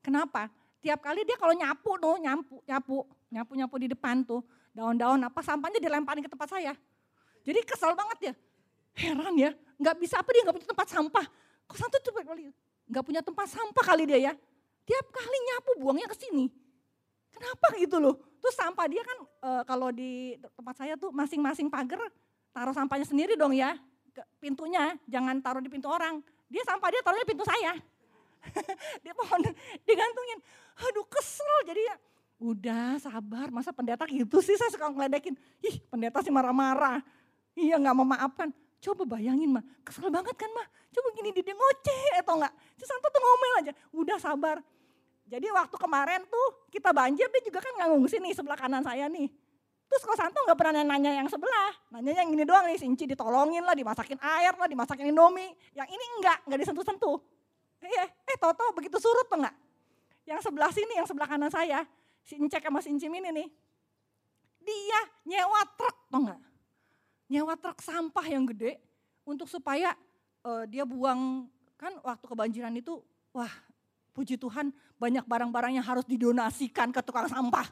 Kenapa? 0.00 0.48
Tiap 0.80 0.98
kali 1.04 1.28
dia 1.28 1.36
kalau 1.36 1.52
nyapu 1.52 2.00
tuh, 2.00 2.16
nyapu, 2.24 2.56
nyapu, 2.64 3.04
nyapu, 3.28 3.52
nyapu 3.52 3.74
di 3.76 3.88
depan 3.92 4.24
tuh, 4.24 4.40
daun-daun 4.72 5.20
apa 5.20 5.44
sampahnya 5.44 5.76
dilemparin 5.76 6.24
ke 6.24 6.30
tempat 6.32 6.48
saya. 6.48 6.72
Jadi 7.44 7.60
kesel 7.68 7.92
banget 7.92 8.32
ya. 8.32 8.34
Heran 8.96 9.34
ya, 9.36 9.50
nggak 9.76 9.96
bisa 10.00 10.18
apa 10.18 10.28
dia 10.32 10.42
nggak 10.44 10.56
punya 10.56 10.68
tempat 10.72 10.88
sampah. 10.88 11.26
Kok 11.68 11.78
satu 11.78 11.96
tuh 12.00 12.12
nggak 12.90 13.04
punya 13.06 13.22
tempat 13.22 13.46
sampah 13.46 13.84
kali 13.86 14.04
dia 14.10 14.18
ya. 14.18 14.32
Tiap 14.84 15.06
kali 15.14 15.38
nyapu 15.46 15.70
buangnya 15.78 16.10
ke 16.10 16.16
sini. 16.18 16.50
Kenapa 17.30 17.70
gitu 17.78 18.02
loh? 18.02 18.18
Terus 18.42 18.54
sampah 18.58 18.86
dia 18.90 19.06
kan 19.06 19.18
e, 19.22 19.50
kalau 19.62 19.88
di 19.94 20.34
tempat 20.58 20.74
saya 20.74 20.98
tuh 20.98 21.14
masing-masing 21.14 21.70
pagar 21.70 22.02
taruh 22.50 22.74
sampahnya 22.74 23.06
sendiri 23.06 23.38
dong 23.38 23.54
ya. 23.54 23.78
Ke 24.10 24.26
pintunya, 24.42 24.98
jangan 25.06 25.38
taruh 25.38 25.62
di 25.62 25.70
pintu 25.70 25.86
orang. 25.86 26.18
Dia 26.50 26.66
sampah 26.66 26.90
dia 26.90 27.00
taruhnya 27.06 27.22
di 27.22 27.30
pintu 27.30 27.46
saya. 27.46 27.78
dia 29.06 29.14
pohon 29.14 29.38
digantungin. 29.86 30.38
Aduh 30.90 31.06
kesel 31.06 31.70
jadi 31.70 31.94
ya 31.94 31.96
udah 32.40 32.96
sabar 32.96 33.52
masa 33.52 33.68
pendeta 33.68 34.08
gitu 34.08 34.40
sih 34.40 34.56
saya 34.56 34.72
suka 34.72 34.90
ngeledekin. 34.90 35.36
Ih 35.62 35.78
pendeta 35.86 36.24
sih 36.24 36.32
marah-marah. 36.32 37.04
Iya 37.54 37.76
gak 37.78 37.94
mau 37.94 38.08
maafkan. 38.08 38.48
Coba 38.80 39.04
bayangin 39.04 39.52
mah, 39.52 39.64
kesel 39.84 40.08
banget 40.08 40.32
kan 40.40 40.48
mah. 40.56 40.66
Coba 40.88 41.08
gini 41.12 41.36
dia 41.36 41.52
ngoceh 41.52 42.24
atau 42.24 42.40
enggak. 42.40 42.52
Si 42.80 42.84
Santo 42.88 43.06
tuh 43.12 43.20
ngomel 43.20 43.52
aja, 43.60 43.72
udah 43.92 44.16
sabar. 44.16 44.56
Jadi 45.30 45.46
waktu 45.52 45.76
kemarin 45.78 46.26
tuh 46.26 46.66
kita 46.72 46.90
banjir 46.90 47.28
dia 47.30 47.42
juga 47.44 47.62
kan 47.62 47.72
nggak 47.76 47.88
ngungsi 47.94 48.16
nih 48.18 48.32
sebelah 48.34 48.58
kanan 48.58 48.82
saya 48.82 49.06
nih. 49.06 49.30
Terus 49.90 50.02
kok 50.06 50.18
Santo 50.18 50.38
nggak 50.42 50.58
pernah 50.58 50.82
nanya 50.86 51.12
yang 51.12 51.28
sebelah, 51.30 51.70
nanya 51.94 52.22
yang 52.22 52.30
ini 52.30 52.42
doang 52.46 52.66
nih, 52.66 52.78
Sinci 52.78 53.10
ditolongin 53.10 53.62
lah, 53.62 53.74
dimasakin 53.74 54.18
air 54.22 54.54
lah, 54.54 54.66
dimasakin 54.70 55.10
indomie. 55.10 55.54
Yang 55.76 55.88
ini 55.94 56.04
enggak, 56.18 56.38
enggak 56.46 56.58
disentuh-sentuh. 56.62 57.18
Iya, 57.84 58.04
eh 58.06 58.36
Toto 58.38 58.64
begitu 58.72 58.96
surut 58.96 59.26
tuh 59.26 59.38
enggak? 59.38 59.54
Yang 60.24 60.40
sebelah 60.46 60.70
sini, 60.70 60.94
yang 60.94 61.06
sebelah 61.10 61.28
kanan 61.28 61.50
saya, 61.50 61.82
si 62.22 62.38
Incek 62.38 62.62
sama 62.62 62.78
si 62.80 62.88
Incim 62.94 63.10
ini 63.10 63.28
nih, 63.34 63.48
dia 64.62 65.00
nyewa 65.26 65.62
truk 65.74 65.96
tuh 66.06 66.20
enggak? 66.22 66.40
Nyewa 67.30 67.54
truk 67.54 67.78
sampah 67.78 68.26
yang 68.26 68.42
gede 68.50 68.82
untuk 69.22 69.46
supaya 69.46 69.94
uh, 70.42 70.66
dia 70.66 70.82
buang, 70.82 71.46
kan 71.78 71.94
waktu 72.02 72.26
kebanjiran 72.26 72.74
itu, 72.74 72.98
wah 73.30 73.50
puji 74.10 74.34
Tuhan 74.34 74.74
banyak 74.98 75.22
barang-barang 75.22 75.78
yang 75.78 75.86
harus 75.86 76.02
didonasikan 76.10 76.90
ke 76.90 77.00
tukang 77.06 77.30
sampah. 77.30 77.70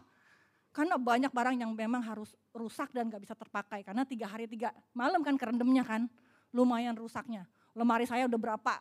Karena 0.70 0.94
banyak 0.94 1.34
barang 1.34 1.58
yang 1.58 1.74
memang 1.74 1.98
harus 2.06 2.38
rusak 2.54 2.94
dan 2.94 3.10
gak 3.10 3.18
bisa 3.18 3.34
terpakai. 3.34 3.82
Karena 3.82 4.06
tiga 4.06 4.30
hari 4.30 4.46
tiga 4.46 4.70
malam 4.94 5.26
kan 5.26 5.34
kerendamnya 5.34 5.82
kan, 5.82 6.06
lumayan 6.54 6.94
rusaknya. 6.94 7.42
Lemari 7.74 8.06
saya 8.06 8.30
udah 8.30 8.38
berapa 8.38 8.72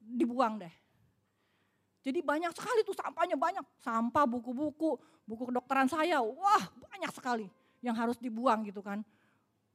dibuang 0.00 0.56
deh. 0.56 0.72
Jadi 2.04 2.20
banyak 2.24 2.52
sekali 2.56 2.80
tuh 2.84 2.96
sampahnya 2.96 3.36
banyak. 3.36 3.64
Sampah, 3.80 4.24
buku-buku, 4.24 4.96
buku 5.24 5.42
kedokteran 5.52 5.88
saya, 5.88 6.20
wah 6.20 6.64
banyak 6.80 7.12
sekali 7.12 7.48
yang 7.84 7.96
harus 7.96 8.16
dibuang 8.16 8.64
gitu 8.64 8.80
kan. 8.80 9.04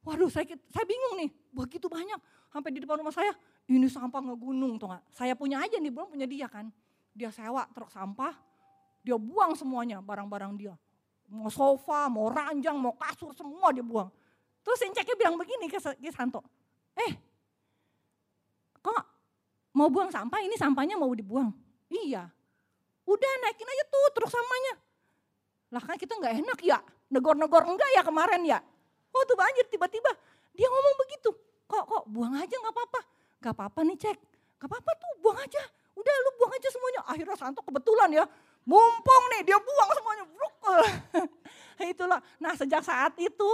Waduh 0.03 0.31
saya, 0.31 0.47
saya 0.71 0.85
bingung 0.87 1.19
nih, 1.19 1.29
begitu 1.51 1.91
banyak. 1.91 2.17
Sampai 2.49 2.73
di 2.73 2.79
depan 2.81 2.97
rumah 3.03 3.13
saya, 3.13 3.35
ini 3.69 3.85
sampah 3.85 4.23
ngegunung 4.23 4.79
tuh 4.79 4.89
gak. 4.89 5.03
Saya 5.13 5.35
punya 5.35 5.61
aja 5.61 5.77
nih, 5.77 5.91
belum 5.91 6.15
punya 6.15 6.25
dia 6.25 6.47
kan. 6.47 6.71
Dia 7.13 7.29
sewa 7.29 7.67
truk 7.75 7.91
sampah, 7.91 8.33
dia 9.03 9.19
buang 9.19 9.53
semuanya 9.53 9.99
barang-barang 9.99 10.53
dia. 10.55 10.73
Mau 11.29 11.51
sofa, 11.51 12.09
mau 12.09 12.31
ranjang, 12.31 12.73
mau 12.79 12.95
kasur, 12.97 13.35
semua 13.37 13.69
dia 13.69 13.85
buang. 13.85 14.09
Terus 14.65 14.79
Inceknya 14.87 15.15
bilang 15.19 15.35
begini 15.37 15.69
ke, 15.69 15.77
ke 15.77 16.11
Santo, 16.11 16.41
eh 16.97 17.13
kok 18.79 19.19
Mau 19.77 19.87
buang 19.87 20.09
sampah, 20.09 20.41
ini 20.41 20.57
sampahnya 20.57 20.97
mau 20.97 21.13
dibuang. 21.13 21.53
Iya. 21.87 22.25
Udah 23.05 23.31
naikin 23.45 23.69
aja 23.69 23.83
tuh 23.87 24.05
truk 24.17 24.29
sampahnya. 24.29 24.73
Lah 25.69 25.83
kan 25.85 25.95
kita 25.95 26.17
nggak 26.17 26.35
enak 26.41 26.59
ya, 26.65 26.77
negor-negor 27.13 27.63
enggak 27.69 27.89
ya 27.93 28.01
kemarin 28.01 28.41
ya. 28.43 28.59
Oh 29.13 29.23
tuh 29.25 29.37
banjir 29.37 29.65
tiba-tiba 29.67 30.11
dia 30.53 30.67
ngomong 30.67 30.95
begitu. 31.07 31.29
Kok 31.69 31.83
kok 31.85 32.03
buang 32.09 32.33
aja 32.37 32.55
nggak 32.55 32.73
apa-apa. 32.73 32.99
Gak 33.39 33.53
apa-apa 33.55 33.79
nih 33.87 33.95
cek. 33.95 34.17
Gak 34.59 34.67
apa-apa 34.67 34.91
tuh 34.99 35.11
buang 35.23 35.39
aja. 35.39 35.63
Udah 35.95 36.13
lu 36.27 36.29
buang 36.35 36.51
aja 36.51 36.67
semuanya. 36.67 37.01
Akhirnya 37.07 37.37
Santo 37.39 37.63
kebetulan 37.63 38.09
ya. 38.11 38.25
Mumpung 38.67 39.23
nih 39.37 39.41
dia 39.47 39.57
buang 39.57 39.89
semuanya. 39.95 40.23
Itulah. 41.95 42.19
Nah 42.43 42.53
sejak 42.59 42.83
saat 42.83 43.15
itu 43.15 43.49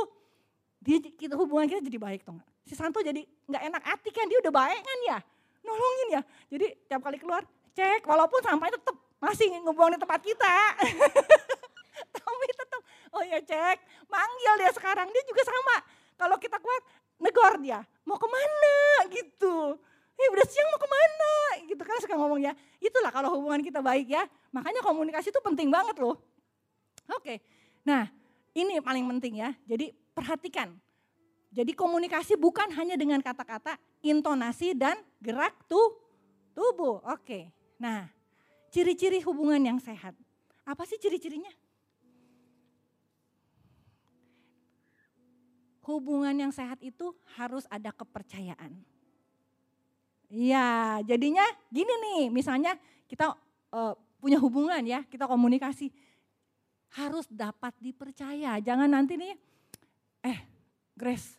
dia, 0.82 0.98
kita 0.98 1.38
hubungan 1.38 1.70
kita 1.70 1.86
jadi 1.86 2.00
baik 2.02 2.26
tuh. 2.26 2.42
Si 2.66 2.74
Santo 2.74 2.98
jadi 3.06 3.22
nggak 3.22 3.64
enak 3.70 3.84
hati 3.86 4.10
kan 4.10 4.26
dia 4.26 4.42
udah 4.42 4.54
baik 4.54 4.82
kan 4.82 5.00
ya 5.06 5.20
nolongin 5.66 6.08
ya. 6.18 6.22
Jadi 6.54 6.68
tiap 6.86 7.02
kali 7.02 7.18
keluar, 7.18 7.42
cek 7.74 8.06
walaupun 8.06 8.40
sampahnya 8.46 8.78
tetap 8.78 8.96
masih 9.18 9.50
ngebuang 9.50 9.98
di 9.98 10.00
tempat 10.00 10.22
kita. 10.22 10.54
Oh 13.16 13.24
ya 13.24 13.40
cek, 13.40 13.80
manggil 14.12 14.54
dia 14.60 14.72
sekarang. 14.76 15.08
Dia 15.08 15.24
juga 15.24 15.42
sama. 15.48 15.76
Kalau 16.20 16.36
kita 16.36 16.60
keluar, 16.60 16.82
negor 17.24 17.54
dia. 17.64 17.80
Mau 18.04 18.20
ke 18.20 18.28
mana 18.28 18.76
gitu. 19.08 19.80
Eh 20.16 20.28
udah 20.32 20.46
siang 20.48 20.68
mau 20.72 20.80
ke 20.80 20.88
mana 20.88 21.34
gitu 21.68 21.82
kan 21.84 21.98
suka 22.04 22.16
ngomong 22.20 22.44
ya. 22.44 22.52
Itulah 22.80 23.12
kalau 23.12 23.40
hubungan 23.40 23.64
kita 23.64 23.80
baik 23.80 24.12
ya. 24.12 24.24
Makanya 24.52 24.84
komunikasi 24.84 25.32
itu 25.32 25.40
penting 25.40 25.72
banget 25.72 25.96
loh. 26.00 26.20
Oke, 27.16 27.40
nah 27.86 28.10
ini 28.56 28.80
paling 28.84 29.08
penting 29.16 29.44
ya. 29.44 29.52
Jadi 29.68 29.92
perhatikan. 30.16 30.72
Jadi 31.56 31.72
komunikasi 31.72 32.36
bukan 32.36 32.68
hanya 32.76 33.00
dengan 33.00 33.24
kata-kata, 33.24 33.80
intonasi 34.04 34.76
dan 34.76 35.00
gerak 35.24 35.56
tuh 35.72 35.96
tubuh. 36.52 37.00
Oke. 37.16 37.52
Nah, 37.80 38.12
ciri-ciri 38.72 39.24
hubungan 39.24 39.64
yang 39.64 39.80
sehat. 39.80 40.16
Apa 40.68 40.84
sih 40.84 41.00
ciri-cirinya? 41.00 41.52
Hubungan 45.86 46.34
yang 46.34 46.50
sehat 46.50 46.82
itu 46.82 47.14
harus 47.38 47.70
ada 47.70 47.94
kepercayaan. 47.94 48.74
Iya, 50.26 51.00
jadinya 51.06 51.46
gini 51.70 51.94
nih, 51.94 52.22
misalnya 52.34 52.74
kita 53.06 53.38
uh, 53.70 53.94
punya 54.18 54.42
hubungan 54.42 54.82
ya, 54.82 55.06
kita 55.06 55.30
komunikasi 55.30 55.94
harus 56.98 57.30
dapat 57.30 57.78
dipercaya. 57.78 58.58
Jangan 58.58 58.90
nanti 58.90 59.14
nih, 59.14 59.38
eh 60.26 60.40
Grace, 60.98 61.38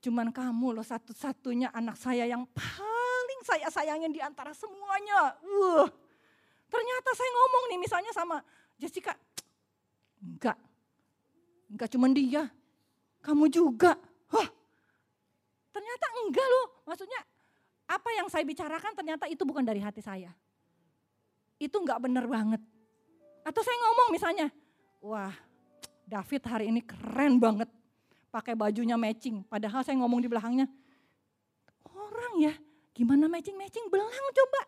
Cuman 0.00 0.32
kamu 0.32 0.80
loh 0.80 0.86
satu-satunya 0.86 1.68
anak 1.76 2.00
saya 2.00 2.24
yang 2.24 2.48
paling 2.56 3.40
saya 3.44 3.68
sayangin 3.68 4.08
di 4.08 4.20
antara 4.24 4.56
semuanya. 4.56 5.36
Uh, 5.44 5.84
ternyata 6.72 7.10
saya 7.12 7.30
ngomong 7.36 7.64
nih 7.68 7.78
misalnya 7.84 8.12
sama 8.16 8.40
Jessica, 8.80 9.12
Enggak 11.70 11.92
cuma 11.92 12.08
dia, 12.08 12.48
kamu 13.20 13.48
juga. 13.52 13.96
Wah, 14.32 14.48
ternyata 15.72 16.06
enggak 16.24 16.46
loh. 16.46 16.66
Maksudnya 16.88 17.20
apa 17.90 18.08
yang 18.16 18.26
saya 18.28 18.44
bicarakan 18.44 18.92
ternyata 18.96 19.24
itu 19.28 19.42
bukan 19.44 19.64
dari 19.64 19.80
hati 19.80 20.00
saya. 20.00 20.32
Itu 21.60 21.80
enggak 21.80 22.00
benar 22.00 22.24
banget. 22.24 22.60
Atau 23.44 23.60
saya 23.64 23.76
ngomong 23.76 24.08
misalnya, 24.12 24.46
wah 25.00 25.32
David 26.04 26.42
hari 26.48 26.64
ini 26.72 26.80
keren 26.84 27.38
banget. 27.38 27.68
Pakai 28.30 28.54
bajunya 28.54 28.94
matching. 28.94 29.42
Padahal 29.42 29.82
saya 29.82 29.98
ngomong 29.98 30.22
di 30.22 30.30
belakangnya, 30.30 30.70
orang 31.90 32.34
ya 32.38 32.54
gimana 32.94 33.26
matching-matching 33.26 33.90
belang 33.90 34.06
coba. 34.10 34.62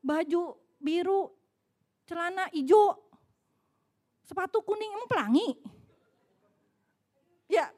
Baju 0.00 0.56
biru, 0.80 1.28
celana 2.08 2.48
hijau, 2.54 2.94
sepatu 4.24 4.62
kuning, 4.62 4.90
emang 4.94 5.10
pelangi? 5.10 5.48
Ya, 7.46 7.70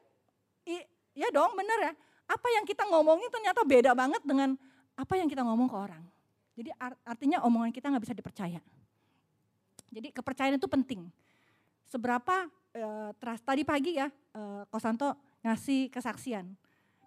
i, 1.28 1.32
ya 1.32 1.36
dong 1.36 1.52
bener 1.52 1.78
ya. 1.90 1.92
Apa 2.28 2.48
yang 2.56 2.64
kita 2.64 2.88
ngomongin 2.88 3.28
ternyata 3.28 3.60
beda 3.64 3.92
banget 3.92 4.24
dengan 4.24 4.56
apa 4.96 5.14
yang 5.16 5.28
kita 5.28 5.44
ngomong 5.44 5.68
ke 5.68 5.76
orang. 5.76 6.04
Jadi 6.56 6.70
artinya 7.06 7.44
omongan 7.46 7.70
kita 7.70 7.92
nggak 7.92 8.04
bisa 8.08 8.16
dipercaya. 8.16 8.60
Jadi 9.88 10.08
kepercayaan 10.10 10.58
itu 10.58 10.68
penting. 10.68 11.06
Seberapa 11.88 12.50
e, 12.76 12.84
trust 13.16 13.46
tadi 13.46 13.62
pagi 13.64 13.96
ya, 13.96 14.10
e, 14.10 14.40
Kosanto 14.68 15.16
ngasih 15.40 15.88
kesaksian. 15.88 16.52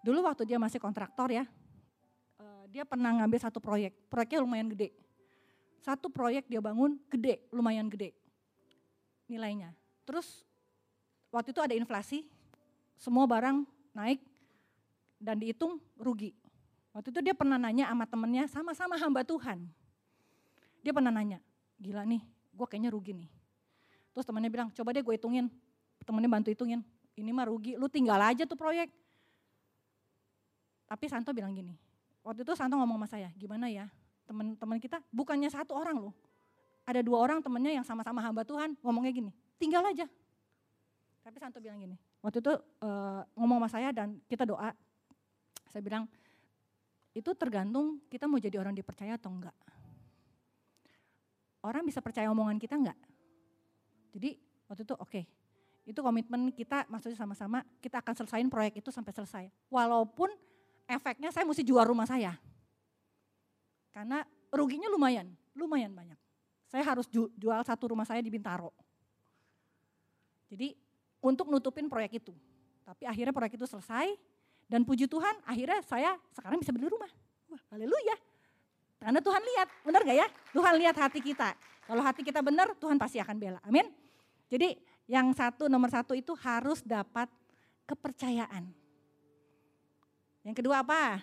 Dulu 0.02 0.26
waktu 0.26 0.48
dia 0.48 0.58
masih 0.58 0.82
kontraktor 0.82 1.30
ya, 1.30 1.46
e, 2.40 2.44
dia 2.72 2.82
pernah 2.82 3.14
ngambil 3.22 3.38
satu 3.38 3.62
proyek, 3.62 3.94
proyeknya 4.10 4.42
lumayan 4.42 4.72
gede. 4.72 4.90
Satu 5.78 6.10
proyek 6.10 6.50
dia 6.50 6.58
bangun 6.58 6.98
gede, 7.06 7.46
lumayan 7.54 7.86
gede 7.86 8.16
nilainya. 9.32 9.72
Terus 10.04 10.44
waktu 11.32 11.56
itu 11.56 11.64
ada 11.64 11.72
inflasi, 11.72 12.28
semua 13.00 13.24
barang 13.24 13.64
naik 13.92 14.20
dan 15.22 15.38
dihitung 15.38 15.78
rugi. 15.96 16.34
Waktu 16.92 17.08
itu 17.08 17.20
dia 17.24 17.32
pernah 17.32 17.56
nanya 17.56 17.88
sama 17.88 18.04
temennya, 18.04 18.44
sama-sama 18.48 18.94
hamba 19.00 19.24
Tuhan. 19.24 19.64
Dia 20.84 20.92
pernah 20.92 21.14
nanya, 21.14 21.40
gila 21.80 22.04
nih, 22.04 22.20
gue 22.52 22.66
kayaknya 22.68 22.90
rugi 22.92 23.16
nih. 23.16 23.30
Terus 24.12 24.28
temannya 24.28 24.50
bilang, 24.52 24.68
coba 24.74 24.92
deh 24.92 25.00
gue 25.00 25.14
hitungin. 25.16 25.48
Temennya 26.02 26.28
bantu 26.28 26.50
hitungin, 26.50 26.82
ini 27.14 27.30
mah 27.30 27.46
rugi, 27.46 27.78
lu 27.78 27.86
tinggal 27.86 28.18
aja 28.18 28.42
tuh 28.42 28.58
proyek. 28.58 28.90
Tapi 30.90 31.04
Santo 31.08 31.30
bilang 31.32 31.54
gini, 31.54 31.78
waktu 32.26 32.42
itu 32.42 32.52
Santo 32.58 32.74
ngomong 32.76 33.00
sama 33.00 33.08
saya, 33.08 33.30
gimana 33.38 33.70
ya 33.70 33.86
teman-teman 34.26 34.78
kita 34.80 35.02
bukannya 35.12 35.48
satu 35.50 35.76
orang 35.76 35.98
loh. 35.98 36.14
Ada 36.82 37.04
dua 37.04 37.22
orang 37.22 37.38
temennya 37.38 37.78
yang 37.78 37.86
sama-sama 37.86 38.18
hamba 38.18 38.42
Tuhan 38.42 38.74
ngomongnya 38.82 39.12
gini, 39.14 39.30
tinggal 39.56 39.86
aja. 39.86 40.10
Tapi 41.22 41.36
Santo 41.38 41.62
bilang 41.62 41.78
gini, 41.78 41.94
waktu 42.22 42.38
itu 42.38 42.52
uh, 42.86 43.26
ngomong 43.34 43.66
sama 43.66 43.68
saya 43.68 43.88
dan 43.90 44.16
kita 44.30 44.46
doa, 44.46 44.70
saya 45.68 45.82
bilang, 45.82 46.06
itu 47.12 47.28
tergantung 47.36 48.00
kita 48.08 48.24
mau 48.24 48.40
jadi 48.40 48.56
orang 48.56 48.72
dipercaya 48.72 49.18
atau 49.20 49.28
enggak. 49.28 49.54
Orang 51.62 51.84
bisa 51.84 52.00
percaya 52.00 52.30
omongan 52.32 52.56
kita 52.56 52.78
enggak? 52.78 52.98
Jadi 54.14 54.38
waktu 54.70 54.82
itu 54.86 54.94
oke, 54.96 55.10
okay, 55.10 55.24
itu 55.82 55.98
komitmen 55.98 56.54
kita 56.54 56.86
maksudnya 56.86 57.18
sama-sama 57.18 57.66
kita 57.82 57.98
akan 57.98 58.14
selesaiin 58.14 58.48
proyek 58.48 58.78
itu 58.78 58.90
sampai 58.94 59.12
selesai. 59.12 59.44
Walaupun 59.68 60.30
efeknya 60.86 61.34
saya 61.34 61.42
mesti 61.42 61.66
jual 61.66 61.82
rumah 61.82 62.06
saya. 62.06 62.38
Karena 63.92 64.24
ruginya 64.48 64.88
lumayan, 64.88 65.28
lumayan 65.52 65.92
banyak. 65.92 66.16
Saya 66.70 66.84
harus 66.88 67.04
jual 67.12 67.60
satu 67.66 67.92
rumah 67.92 68.08
saya 68.08 68.24
di 68.24 68.32
Bintaro. 68.32 68.72
Jadi 70.48 70.72
untuk 71.22 71.48
nutupin 71.48 71.86
proyek 71.86 72.20
itu. 72.20 72.34
Tapi 72.82 73.06
akhirnya 73.06 73.32
proyek 73.32 73.56
itu 73.56 73.64
selesai 73.64 74.12
dan 74.66 74.82
puji 74.82 75.06
Tuhan 75.06 75.38
akhirnya 75.46 75.80
saya 75.86 76.18
sekarang 76.34 76.58
bisa 76.58 76.74
beli 76.74 76.90
rumah. 76.90 77.08
Wah 77.48 77.62
haleluya. 77.70 78.18
Karena 79.02 79.18
Tuhan 79.18 79.42
lihat, 79.42 79.68
benar 79.82 80.00
gak 80.06 80.14
ya? 80.14 80.28
Tuhan 80.54 80.74
lihat 80.78 80.94
hati 80.94 81.18
kita. 81.18 81.58
Kalau 81.90 82.06
hati 82.06 82.22
kita 82.22 82.38
benar, 82.38 82.70
Tuhan 82.78 82.94
pasti 83.02 83.18
akan 83.18 83.34
bela. 83.34 83.58
Amin. 83.66 83.90
Jadi 84.46 84.78
yang 85.10 85.34
satu, 85.34 85.66
nomor 85.66 85.90
satu 85.90 86.14
itu 86.14 86.38
harus 86.38 86.86
dapat 86.86 87.26
kepercayaan. 87.82 88.70
Yang 90.46 90.54
kedua 90.62 90.86
apa? 90.86 91.18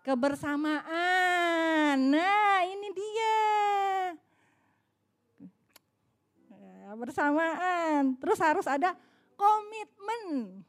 Kebersamaan. 0.00 1.96
Nah 2.08 2.64
ini 2.64 2.88
dia. 2.96 3.36
Ya, 6.56 6.91
bersamaan. 7.02 8.14
Terus 8.22 8.38
harus 8.38 8.66
ada 8.70 8.94
komitmen. 9.34 10.62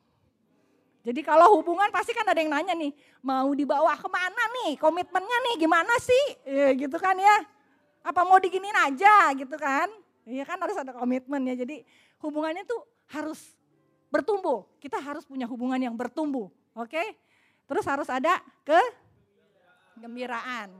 Jadi 1.03 1.19
kalau 1.19 1.59
hubungan 1.59 1.91
pasti 1.91 2.15
kan 2.15 2.23
ada 2.23 2.39
yang 2.39 2.47
nanya 2.47 2.71
nih, 2.73 2.95
mau 3.19 3.51
dibawa 3.51 3.91
ke 3.99 4.07
mana 4.07 4.43
nih, 4.63 4.79
komitmennya 4.79 5.37
nih 5.51 5.55
gimana 5.59 5.93
sih, 5.99 6.23
ya, 6.47 6.71
gitu 6.79 6.95
kan 6.95 7.19
ya. 7.19 7.43
Apa 8.07 8.23
mau 8.23 8.39
diginin 8.39 8.71
aja 8.71 9.35
gitu 9.35 9.59
kan. 9.59 9.91
Iya 10.23 10.47
kan 10.47 10.55
harus 10.63 10.79
ada 10.79 10.95
komitmen 10.95 11.43
ya, 11.43 11.59
jadi 11.59 11.83
hubungannya 12.23 12.63
tuh 12.63 12.87
harus 13.11 13.51
bertumbuh. 14.07 14.63
Kita 14.79 14.95
harus 15.03 15.27
punya 15.27 15.43
hubungan 15.43 15.75
yang 15.75 15.91
bertumbuh, 15.91 16.47
oke. 16.71 17.03
Terus 17.67 17.83
harus 17.83 18.07
ada 18.07 18.39
ke 18.63 18.79
gembiraan. 19.99 20.71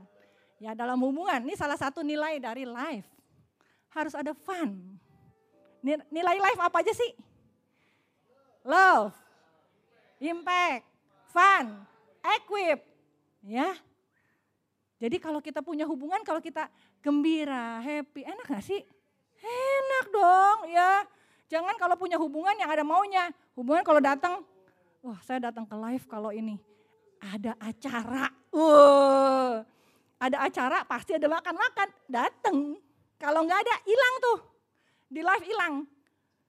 Ya 0.56 0.72
dalam 0.72 0.96
hubungan, 1.04 1.44
ini 1.44 1.52
salah 1.52 1.76
satu 1.76 2.00
nilai 2.00 2.40
dari 2.40 2.64
life. 2.64 3.12
Harus 3.92 4.16
ada 4.16 4.32
fun. 4.32 4.96
Nilai 5.84 6.40
life 6.40 6.60
apa 6.64 6.80
aja 6.80 6.96
sih? 6.96 7.12
Love, 8.64 9.12
impact, 10.16 10.88
fun, 11.28 11.84
equip. 12.24 12.80
Ya. 13.44 13.76
Jadi 14.96 15.20
kalau 15.20 15.44
kita 15.44 15.60
punya 15.60 15.84
hubungan, 15.84 16.24
kalau 16.24 16.40
kita 16.40 16.72
gembira, 17.04 17.84
happy, 17.84 18.24
enak 18.24 18.48
gak 18.48 18.64
sih? 18.64 18.80
Enak 19.44 20.06
dong 20.08 20.58
ya. 20.72 21.04
Jangan 21.52 21.76
kalau 21.76 22.00
punya 22.00 22.16
hubungan 22.16 22.56
yang 22.56 22.72
ada 22.72 22.80
maunya. 22.80 23.28
Hubungan 23.52 23.84
kalau 23.84 24.00
datang, 24.00 24.40
wah 25.04 25.20
saya 25.20 25.52
datang 25.52 25.68
ke 25.68 25.76
live 25.76 26.08
kalau 26.08 26.32
ini. 26.32 26.56
Ada 27.20 27.52
acara, 27.60 28.32
uh, 28.56 29.60
ada 30.16 30.36
acara 30.40 30.88
pasti 30.88 31.12
ada 31.12 31.28
makan-makan, 31.28 31.88
datang. 32.08 32.80
Kalau 33.20 33.44
nggak 33.44 33.60
ada, 33.60 33.74
hilang 33.84 34.14
tuh. 34.24 34.53
Di 35.14 35.22
live 35.22 35.46
hilang. 35.46 35.86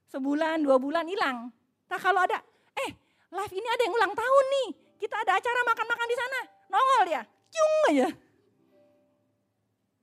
Sebulan, 0.09 0.65
dua 0.65 0.81
bulan 0.81 1.05
hilang. 1.05 1.53
Nah 1.85 1.99
kalau 2.01 2.25
ada, 2.25 2.41
eh 2.81 2.91
live 3.29 3.53
ini 3.53 3.67
ada 3.69 3.81
yang 3.85 3.93
ulang 3.93 4.13
tahun 4.17 4.45
nih. 4.49 4.67
Kita 5.05 5.15
ada 5.21 5.37
acara 5.37 5.61
makan-makan 5.69 6.07
di 6.09 6.17
sana. 6.17 6.39
Nongol 6.73 7.05
ya, 7.13 7.21
cung 7.53 7.73
aja. 7.93 8.09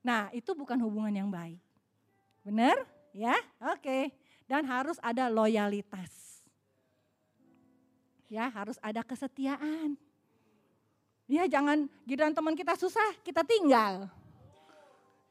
Nah 0.06 0.22
itu 0.30 0.50
bukan 0.54 0.78
hubungan 0.78 1.10
yang 1.10 1.26
baik. 1.26 1.58
Benar? 2.46 2.86
Ya, 3.10 3.34
oke. 3.58 4.14
Dan 4.46 4.62
harus 4.66 4.98
ada 5.02 5.26
loyalitas. 5.26 6.42
Ya, 8.30 8.48
harus 8.48 8.80
ada 8.80 9.04
kesetiaan. 9.04 9.94
Ya, 11.30 11.46
jangan 11.46 11.86
giliran 12.04 12.34
teman 12.34 12.56
kita 12.56 12.76
susah, 12.76 13.16
kita 13.22 13.44
tinggal. 13.44 14.10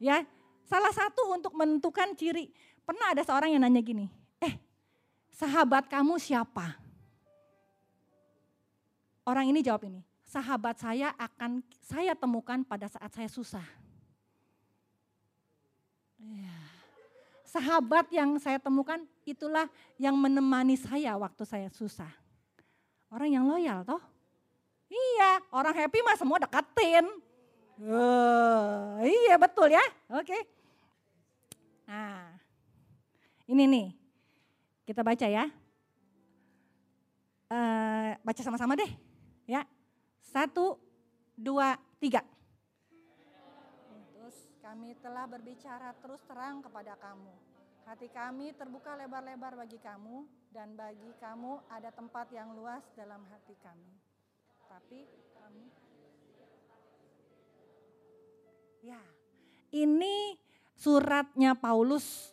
Ya, 0.01 0.25
salah 0.65 0.93
satu 0.93 1.33
untuk 1.33 1.53
menentukan 1.53 2.15
ciri. 2.17 2.49
Pernah 2.91 3.15
ada 3.15 3.23
seorang 3.23 3.55
yang 3.55 3.63
nanya 3.63 3.79
gini, 3.79 4.11
eh 4.43 4.59
sahabat 5.31 5.87
kamu 5.87 6.19
siapa? 6.19 6.75
Orang 9.23 9.47
ini 9.47 9.63
jawab 9.63 9.87
ini, 9.87 10.03
sahabat 10.27 10.75
saya 10.75 11.15
akan 11.15 11.63
saya 11.87 12.11
temukan 12.19 12.59
pada 12.67 12.91
saat 12.91 13.07
saya 13.15 13.31
susah. 13.31 13.63
Ya. 16.19 16.51
Sahabat 17.47 18.11
yang 18.11 18.35
saya 18.43 18.59
temukan 18.59 18.99
itulah 19.23 19.71
yang 19.95 20.19
menemani 20.19 20.75
saya 20.75 21.15
waktu 21.15 21.47
saya 21.47 21.71
susah. 21.71 22.11
Orang 23.07 23.31
yang 23.31 23.47
loyal 23.47 23.87
toh. 23.87 24.03
Iya, 24.91 25.39
orang 25.55 25.79
happy 25.79 26.03
mah 26.03 26.19
semua 26.19 26.43
deketin. 26.43 27.07
Uh, 27.79 28.99
iya 29.07 29.39
betul 29.39 29.71
ya, 29.71 29.85
oke. 30.11 30.27
Okay. 30.27 30.43
Ini 33.47 33.63
nih, 33.65 33.87
kita 34.85 35.01
baca 35.01 35.27
ya. 35.27 35.45
Uh, 37.51 38.15
baca 38.23 38.41
sama-sama 38.41 38.79
deh, 38.79 38.91
ya. 39.49 39.65
Satu, 40.21 40.79
dua, 41.35 41.75
tiga. 41.99 42.23
Terus 44.15 44.37
kami 44.63 44.95
telah 45.03 45.27
berbicara 45.27 45.91
terus 45.99 46.21
terang 46.29 46.63
kepada 46.63 46.95
kamu. 46.95 47.33
Hati 47.81 48.07
kami 48.13 48.53
terbuka 48.55 48.95
lebar-lebar 48.95 49.57
bagi 49.57 49.81
kamu 49.81 50.23
dan 50.53 50.77
bagi 50.77 51.11
kamu 51.17 51.59
ada 51.67 51.89
tempat 51.91 52.29
yang 52.31 52.53
luas 52.55 52.85
dalam 52.93 53.25
hati 53.27 53.57
kami. 53.59 53.91
Tapi 54.69 54.99
kami 55.35 55.65
Ya, 58.81 58.97
ini 59.69 60.41
suratnya 60.73 61.53
Paulus 61.53 62.30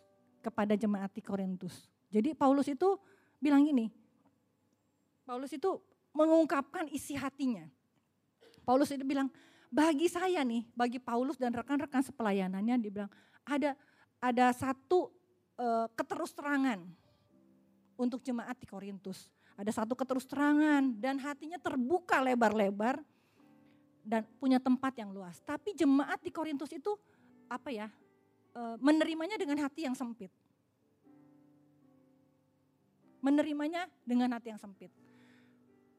kepada 0.49 0.73
jemaat 0.73 1.13
di 1.13 1.21
Korintus. 1.21 1.85
Jadi 2.09 2.33
Paulus 2.33 2.65
itu 2.73 2.97
bilang 3.37 3.61
gini, 3.69 3.93
Paulus 5.29 5.53
itu 5.53 5.77
mengungkapkan 6.17 6.89
isi 6.89 7.13
hatinya. 7.13 7.69
Paulus 8.65 8.89
itu 8.89 9.05
bilang, 9.05 9.29
bagi 9.69 10.09
saya 10.09 10.41
nih, 10.41 10.65
bagi 10.73 10.97
Paulus 10.97 11.37
dan 11.37 11.53
rekan-rekan 11.53 12.01
sepelayanannya, 12.01 12.81
dia 12.81 12.91
bilang 12.93 13.13
ada 13.45 13.77
ada 14.19 14.47
satu 14.57 15.13
uh, 15.61 15.87
keterusterangan 15.93 16.81
untuk 18.01 18.25
jemaat 18.25 18.57
di 18.57 18.65
Korintus. 18.65 19.29
Ada 19.59 19.85
satu 19.85 19.93
keterusterangan 19.99 20.97
dan 20.97 21.19
hatinya 21.21 21.59
terbuka 21.59 22.23
lebar-lebar 22.23 23.03
dan 24.07 24.25
punya 24.39 24.57
tempat 24.63 24.97
yang 24.97 25.13
luas. 25.13 25.43
Tapi 25.45 25.77
jemaat 25.77 26.23
di 26.25 26.33
Korintus 26.33 26.73
itu 26.73 26.97
apa 27.51 27.69
ya? 27.69 27.93
Uh, 28.59 28.75
menerimanya 28.83 29.39
dengan 29.39 29.63
hati 29.63 29.87
yang 29.87 29.95
sempit. 29.95 30.35
Menerimanya 33.23 33.87
dengan 34.03 34.35
hati 34.35 34.51
yang 34.51 34.59
sempit. 34.59 34.91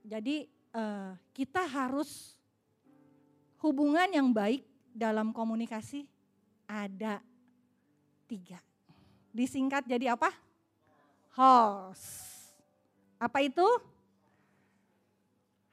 Jadi 0.04 0.44
uh, 0.76 1.16
kita 1.32 1.64
harus 1.64 2.36
hubungan 3.64 4.12
yang 4.12 4.28
baik 4.36 4.68
dalam 4.92 5.32
komunikasi 5.32 6.04
ada 6.68 7.24
tiga. 8.28 8.60
Disingkat 9.32 9.88
jadi 9.88 10.20
apa? 10.20 10.36
Host. 11.40 12.28
Apa 13.24 13.40
itu? 13.40 13.68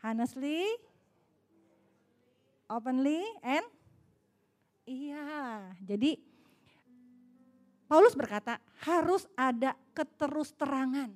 Honestly, 0.07 0.63
openly, 2.71 3.27
and 3.43 3.67
iya. 4.87 5.75
Jadi 5.83 6.36
Paulus 7.87 8.19
berkata 8.19 8.59
harus 8.83 9.31
ada 9.39 9.79
keterusterangan. 9.95 11.11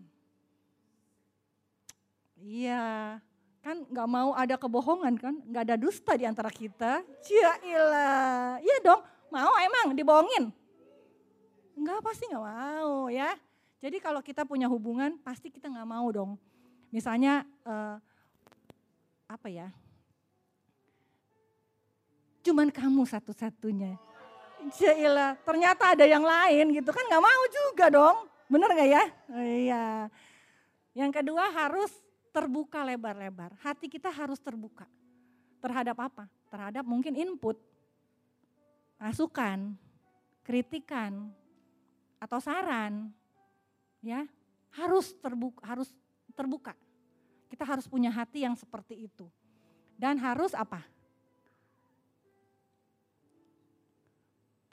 Iya, 2.40 3.18
kan 3.60 3.84
nggak 3.84 4.08
mau 4.08 4.32
ada 4.32 4.56
kebohongan 4.56 5.14
kan, 5.20 5.34
nggak 5.44 5.62
ada 5.66 5.76
dusta 5.76 6.16
di 6.16 6.24
antara 6.24 6.48
kita. 6.48 7.04
Cia 7.20 7.58
ilah, 7.66 8.56
iya 8.62 8.78
dong, 8.80 9.02
mau 9.28 9.52
emang 9.60 9.92
dibohongin? 9.92 10.48
Enggak 11.76 12.00
pasti 12.00 12.30
nggak 12.30 12.46
mau 12.46 13.10
ya. 13.12 13.34
Jadi 13.80 13.96
kalau 13.98 14.20
kita 14.20 14.44
punya 14.44 14.68
hubungan 14.68 15.16
pasti 15.20 15.48
kita 15.48 15.68
nggak 15.68 15.88
mau 15.88 16.06
dong. 16.12 16.36
Misalnya 16.92 17.44
uh, 17.64 17.96
apa 19.26 19.48
ya? 19.48 19.68
Cuman 22.40 22.72
kamu 22.72 23.04
satu-satunya. 23.04 24.09
Cia 24.68 25.34
ternyata 25.40 25.96
ada 25.96 26.04
yang 26.04 26.22
lain 26.22 26.76
gitu 26.76 26.90
kan 26.92 27.04
nggak 27.08 27.24
mau 27.24 27.42
juga 27.48 27.86
dong. 27.88 28.16
Bener 28.50 28.68
nggak 28.74 28.90
ya? 28.90 29.04
Oh, 29.30 29.46
iya. 29.46 29.84
Yang 30.92 31.22
kedua 31.22 31.48
harus 31.54 31.90
terbuka 32.34 32.82
lebar-lebar. 32.82 33.54
Hati 33.62 33.86
kita 33.86 34.10
harus 34.10 34.42
terbuka. 34.42 34.84
Terhadap 35.62 35.96
apa? 36.02 36.24
Terhadap 36.50 36.82
mungkin 36.82 37.14
input, 37.14 37.54
masukan, 38.98 39.78
kritikan, 40.42 41.30
atau 42.18 42.42
saran. 42.42 43.14
Ya, 44.02 44.26
harus 44.74 45.12
terbuka, 45.20 45.62
harus 45.62 45.88
terbuka. 46.34 46.72
Kita 47.46 47.62
harus 47.62 47.86
punya 47.86 48.10
hati 48.10 48.42
yang 48.42 48.58
seperti 48.58 49.06
itu. 49.06 49.28
Dan 49.94 50.16
harus 50.16 50.56
apa? 50.56 50.80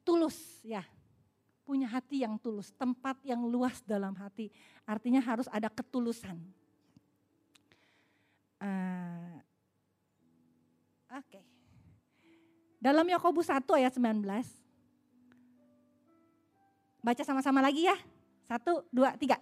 Tulus 0.08 0.64
ya. 0.64 0.88
Punya 1.68 1.92
hati 1.92 2.24
yang 2.24 2.40
tulus, 2.40 2.72
tempat 2.80 3.20
yang 3.28 3.44
luas 3.44 3.84
dalam 3.84 4.16
hati. 4.16 4.48
Artinya 4.88 5.20
harus 5.20 5.52
ada 5.52 5.68
ketulusan 5.68 6.40
Uh, 8.58 9.38
Oke. 11.14 11.40
Okay. 11.40 11.44
Dalam 12.78 13.06
Yakobus 13.06 13.50
1 13.50 13.66
ayat 13.78 13.94
19. 13.94 14.26
Baca 17.02 17.24
sama-sama 17.24 17.62
lagi 17.62 17.86
ya. 17.86 17.98
Satu, 18.50 18.86
dua, 18.90 19.14
tiga. 19.18 19.38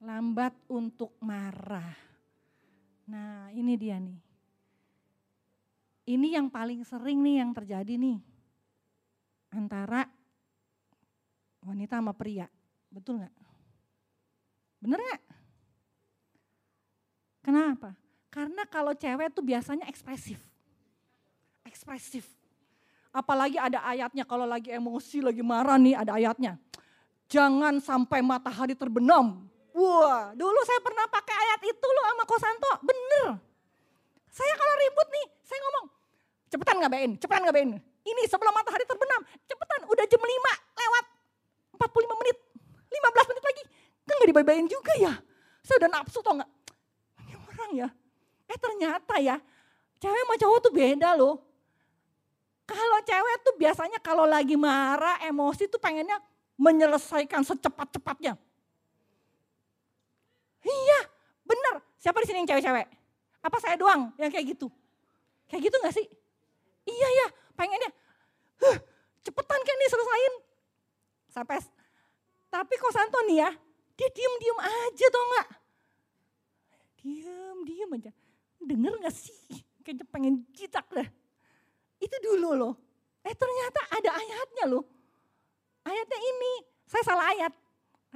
Lambat 0.00 0.56
untuk 0.72 1.14
marah. 1.20 1.92
Nah 3.10 3.52
ini 3.52 3.76
dia 3.76 4.00
nih 4.00 4.30
ini 6.10 6.34
yang 6.34 6.50
paling 6.50 6.82
sering 6.82 7.22
nih 7.22 7.38
yang 7.38 7.50
terjadi 7.54 7.94
nih 7.94 8.18
antara 9.54 10.06
wanita 11.62 12.02
sama 12.02 12.10
pria. 12.10 12.50
Betul 12.90 13.22
nggak? 13.22 13.34
Bener 14.82 14.98
nggak? 14.98 15.22
Kenapa? 17.40 17.90
Karena 18.30 18.62
kalau 18.66 18.94
cewek 18.94 19.34
tuh 19.34 19.42
biasanya 19.42 19.86
ekspresif. 19.90 20.38
Ekspresif. 21.66 22.26
Apalagi 23.10 23.58
ada 23.58 23.82
ayatnya 23.82 24.22
kalau 24.22 24.46
lagi 24.46 24.70
emosi, 24.70 25.18
lagi 25.18 25.42
marah 25.42 25.78
nih 25.78 25.98
ada 25.98 26.14
ayatnya. 26.14 26.54
Jangan 27.26 27.82
sampai 27.82 28.22
matahari 28.22 28.74
terbenam. 28.78 29.49
Wah, 29.74 30.34
dulu 30.34 30.60
saya 30.66 30.80
pernah 30.82 31.06
pakai 31.06 31.36
ayat 31.36 31.60
itu 31.66 31.86
loh 31.86 32.04
sama 32.10 32.24
Kosanto. 32.26 32.72
Bener. 32.82 33.38
Saya 34.30 34.52
kalau 34.54 34.74
ribut 34.78 35.08
nih, 35.10 35.26
saya 35.42 35.58
ngomong, 35.62 35.86
Cepetan 36.50 36.76
ngabain, 36.82 37.10
cepetan 37.14 37.42
ngabain. 37.46 37.70
Ini 38.02 38.22
sebelum 38.26 38.50
matahari 38.50 38.82
terbenam, 38.82 39.22
cepetan 39.46 39.86
udah 39.86 40.04
jam 40.10 40.18
5 40.18 40.26
lewat 40.82 41.04
45 41.78 42.20
menit, 42.26 42.36
15 42.90 43.30
menit 43.30 43.44
lagi. 43.46 43.62
Kan 44.02 44.14
gak 44.18 44.28
dibayain 44.34 44.66
juga 44.66 44.92
ya. 44.98 45.14
Saya 45.62 45.86
udah 45.86 45.90
nafsu 45.94 46.18
tau 46.18 46.34
gak? 46.42 46.50
Ini 47.22 47.34
orang 47.38 47.70
ya. 47.78 47.88
Eh 48.50 48.58
ternyata 48.58 49.14
ya, 49.22 49.38
cewek 50.02 50.20
sama 50.26 50.34
cowok 50.42 50.58
tuh 50.58 50.72
beda 50.74 51.14
loh. 51.14 51.38
Kalau 52.66 52.98
cewek 53.06 53.36
tuh 53.46 53.54
biasanya 53.54 53.98
kalau 54.02 54.26
lagi 54.26 54.58
marah, 54.58 55.22
emosi 55.22 55.70
tuh 55.70 55.78
pengennya 55.78 56.18
menyelesaikan 56.58 57.46
secepat-cepatnya. 57.46 58.34
Iya, 60.64 61.00
bener. 61.44 61.74
Siapa 61.96 62.20
di 62.20 62.26
sini 62.28 62.44
yang 62.44 62.48
cewek-cewek? 62.54 62.86
Apa 63.40 63.56
saya 63.60 63.76
doang 63.80 64.12
yang 64.20 64.28
kayak 64.28 64.56
gitu? 64.56 64.68
Kayak 65.48 65.72
gitu 65.72 65.76
gak 65.80 65.94
sih? 65.96 66.06
Iya 66.84 67.08
ya, 67.08 67.26
pengennya 67.56 67.90
huh, 68.60 68.76
cepetan 69.24 69.60
kan 69.60 69.76
nih 69.76 69.90
selesain. 69.90 70.34
Sampai 71.30 71.56
tapi 72.50 72.74
kok 72.74 72.90
Santo 72.90 73.18
nih 73.30 73.46
ya, 73.46 73.50
dia 73.94 74.08
diem-diem 74.10 74.58
aja 74.58 75.06
tau 75.06 75.24
gak? 75.38 75.48
Diem-diem 77.00 77.90
aja. 77.94 78.12
Denger 78.60 78.94
gak 79.06 79.14
sih? 79.14 79.62
Kayaknya 79.86 80.04
pengen 80.10 80.34
citak 80.52 80.86
dah. 80.90 81.08
Itu 82.02 82.16
dulu 82.20 82.58
loh. 82.58 82.74
Eh 83.22 83.32
ternyata 83.36 83.80
ada 83.94 84.10
ayatnya 84.18 84.64
loh. 84.66 84.84
Ayatnya 85.86 86.18
ini, 86.20 86.52
saya 86.84 87.02
salah 87.06 87.26
ayat. 87.32 87.52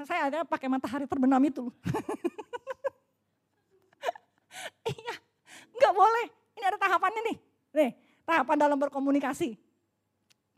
Saya 0.02 0.26
ada 0.26 0.42
pakai 0.42 0.66
matahari 0.66 1.07
terbenam 1.07 1.38
itu. 1.46 1.70
iya, 4.90 5.14
nggak 5.78 5.94
boleh. 5.94 6.26
Ini 6.59 6.64
ada 6.66 6.78
tahapannya 6.83 7.22
nih. 7.30 7.37
Nih, 7.78 7.90
tahapan 8.26 8.59
dalam 8.59 8.74
berkomunikasi. 8.74 9.54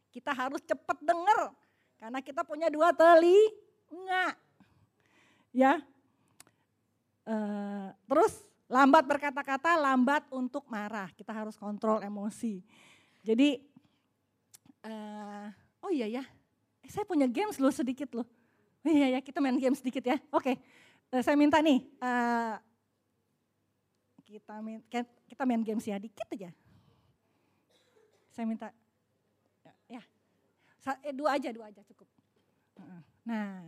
Kita 0.08 0.32
harus 0.32 0.64
cepat 0.64 0.96
dengar 1.04 1.52
karena 2.00 2.24
kita 2.24 2.48
punya 2.48 2.72
dua 2.72 2.96
telinga. 2.96 4.32
Ya. 5.52 5.84
Uh, 7.28 7.92
terus 8.08 8.40
lambat 8.72 9.04
berkata-kata, 9.04 9.76
lambat 9.76 10.24
untuk 10.32 10.64
marah. 10.72 11.12
Kita 11.12 11.36
harus 11.36 11.60
kontrol 11.60 12.00
emosi. 12.00 12.64
Jadi, 13.20 13.60
uh, 14.86 15.50
oh 15.82 15.90
iya 15.90 16.06
ya, 16.06 16.24
eh, 16.80 16.90
saya 16.90 17.02
punya 17.02 17.26
games 17.26 17.58
loh 17.58 17.74
sedikit 17.74 18.14
loh. 18.14 18.35
Iya 18.86 19.18
ya, 19.18 19.20
kita 19.20 19.42
main 19.42 19.58
game 19.58 19.74
sedikit 19.74 20.06
ya. 20.06 20.16
Oke, 20.30 20.54
uh, 21.10 21.22
saya 21.22 21.34
minta 21.34 21.58
nih, 21.58 21.82
uh, 21.98 22.54
kita 24.22 24.62
main, 24.62 24.78
kita 25.26 25.42
main 25.42 25.62
games 25.66 25.82
ya 25.82 25.98
dikit 25.98 26.26
aja. 26.30 26.50
Saya 28.30 28.46
minta 28.46 28.70
ya, 29.90 30.02
eh, 31.02 31.14
dua 31.14 31.34
aja, 31.34 31.50
dua 31.50 31.66
aja 31.66 31.82
cukup. 31.82 32.06
Nah, 33.26 33.58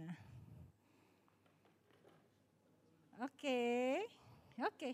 oke, 3.18 3.34
okay. 3.34 4.06
oke. 4.62 4.78
Okay. 4.78 4.92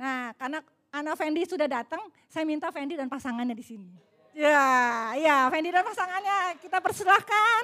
Nah, 0.00 0.32
karena 0.40 0.64
Ana 0.88 1.12
Fendi 1.12 1.44
sudah 1.44 1.68
datang, 1.68 2.00
saya 2.32 2.48
minta 2.48 2.72
Fendi 2.72 2.96
dan 2.96 3.12
pasangannya 3.12 3.52
di 3.52 3.64
sini. 3.64 4.11
Ya, 4.32 5.12
ya, 5.20 5.52
Fendi 5.52 5.68
dan 5.68 5.84
pasangannya 5.84 6.56
kita 6.56 6.80
persilahkan. 6.80 7.62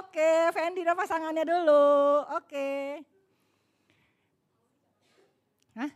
Oke, 0.00 0.48
Fendi 0.56 0.80
dan 0.80 0.96
pasangannya 0.96 1.44
dulu. 1.44 2.24
Oke. 2.40 3.04
Hah? 5.76 5.92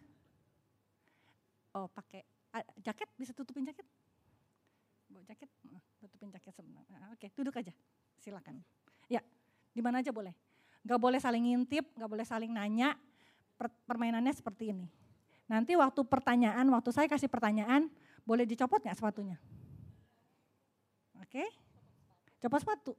Oh, 1.72 1.88
pakai 1.88 2.20
ah, 2.52 2.60
jaket 2.84 3.08
bisa 3.16 3.32
tutupin 3.32 3.64
jaket? 3.64 3.88
Bawa 5.08 5.24
jaket, 5.24 5.48
tutupin 6.04 6.28
jaket 6.28 6.52
sebenarnya. 6.52 7.00
Oke, 7.16 7.32
duduk 7.32 7.56
aja. 7.56 7.72
Silakan. 8.20 8.60
Ya, 9.08 9.24
di 9.72 9.80
mana 9.80 10.04
aja 10.04 10.12
boleh. 10.12 10.36
Gak 10.84 11.00
boleh 11.00 11.16
saling 11.16 11.48
ngintip, 11.48 11.96
gak 11.96 12.10
boleh 12.12 12.28
saling 12.28 12.52
nanya. 12.52 12.92
Per, 13.56 13.72
permainannya 13.88 14.36
seperti 14.36 14.76
ini. 14.76 14.84
Nanti 15.48 15.72
waktu 15.80 16.04
pertanyaan, 16.04 16.68
waktu 16.76 16.92
saya 16.92 17.08
kasih 17.08 17.32
pertanyaan, 17.32 17.88
boleh 18.28 18.44
dicopot 18.44 18.84
nggak 18.84 18.96
sepatunya? 19.00 19.40
Oke, 21.30 21.46
copot 22.42 22.58
sepatu. 22.58 22.92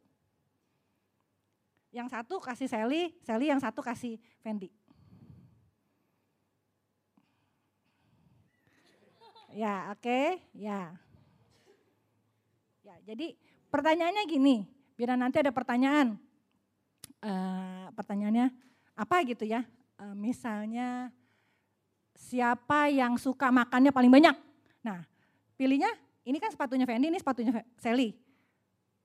Yang 1.92 2.16
satu 2.16 2.40
kasih 2.40 2.72
Sally, 2.72 3.12
Sally 3.28 3.52
yang 3.52 3.60
satu 3.60 3.84
kasih 3.84 4.16
Fendi. 4.40 4.72
Ya, 9.52 9.92
oke, 9.92 10.40
ya. 10.56 10.96
Ya, 12.88 12.96
jadi 13.04 13.36
pertanyaannya 13.68 14.24
gini, 14.32 14.64
biar 14.96 15.20
nanti 15.20 15.44
ada 15.44 15.52
pertanyaan. 15.52 16.16
Eh, 17.20 17.86
pertanyaannya 17.92 18.48
apa 18.96 19.28
gitu 19.28 19.44
ya? 19.44 19.68
Eh, 20.00 20.16
misalnya 20.16 21.12
siapa 22.16 22.88
yang 22.88 23.20
suka 23.20 23.52
makannya 23.52 23.92
paling 23.92 24.08
banyak? 24.08 24.40
Nah, 24.88 25.04
pilihnya 25.60 25.92
ini 26.26 26.38
kan 26.38 26.54
sepatunya 26.54 26.86
Fendi, 26.86 27.10
ini 27.10 27.18
sepatunya 27.18 27.52
Sally. 27.82 28.14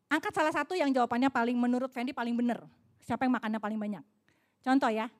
Angkat 0.06 0.32
salah 0.36 0.52
satu 0.54 0.78
yang 0.78 0.92
jawabannya 0.94 1.32
paling 1.32 1.56
menurut 1.56 1.90
Fendi 1.90 2.14
paling 2.14 2.36
benar. 2.36 2.62
Siapa 3.02 3.26
yang 3.26 3.34
makannya 3.34 3.58
paling 3.58 3.78
banyak? 3.78 4.04
Contoh 4.62 4.90
ya. 4.90 5.10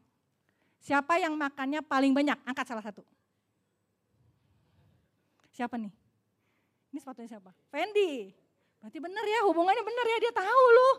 Siapa 0.78 1.18
yang 1.18 1.34
makannya 1.34 1.82
paling 1.82 2.12
banyak? 2.14 2.38
Angkat 2.46 2.66
salah 2.68 2.84
satu. 2.84 3.02
Siapa 5.50 5.80
nih? 5.80 5.90
Ini 6.92 6.98
sepatunya 7.00 7.28
siapa? 7.32 7.50
Fendi. 7.72 8.30
Berarti 8.78 8.98
benar 9.00 9.24
ya, 9.24 9.40
hubungannya 9.48 9.82
benar 9.82 10.06
ya, 10.06 10.16
dia 10.20 10.32
tahu 10.36 10.64
loh. 10.70 10.94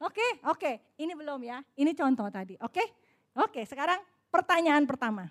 Oke, 0.00 0.26
oke. 0.48 0.72
Ini 0.96 1.12
belum 1.12 1.40
ya. 1.44 1.60
Ini 1.76 1.92
contoh 1.92 2.26
tadi. 2.32 2.56
Oke? 2.64 2.82
Oke, 3.36 3.62
sekarang 3.68 4.00
pertanyaan 4.32 4.88
pertama. 4.88 5.28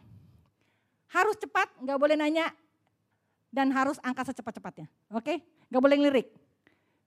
Harus 1.10 1.36
cepat, 1.42 1.74
nggak 1.82 1.98
boleh 1.98 2.16
nanya 2.16 2.54
dan 3.50 3.74
harus 3.74 3.98
angkat 4.06 4.34
secepat-cepatnya. 4.34 4.86
Oke? 5.14 5.42
Nggak 5.70 5.82
boleh 5.82 5.98
ngelirik. 5.98 6.28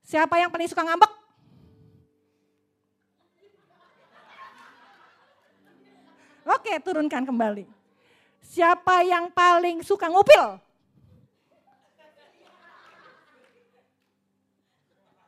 Siapa 0.03 0.35
yang 0.39 0.51
paling 0.51 0.67
suka 0.67 0.83
ngambek? 0.83 1.11
Oke, 6.43 6.75
turunkan 6.83 7.23
kembali. 7.23 7.63
Siapa 8.43 9.07
yang 9.07 9.31
paling 9.31 9.79
suka 9.79 10.11
ngupil? 10.11 10.59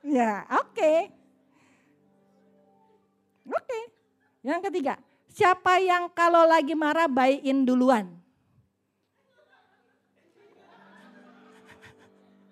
Ya, 0.05 0.43
oke. 0.51 0.91
Oke. 3.47 3.79
Yang 4.45 4.59
ketiga, 4.69 4.93
siapa 5.31 5.79
yang 5.81 6.11
kalau 6.11 6.45
lagi 6.45 6.75
marah 6.77 7.07
bayin 7.09 7.63
duluan? 7.63 8.24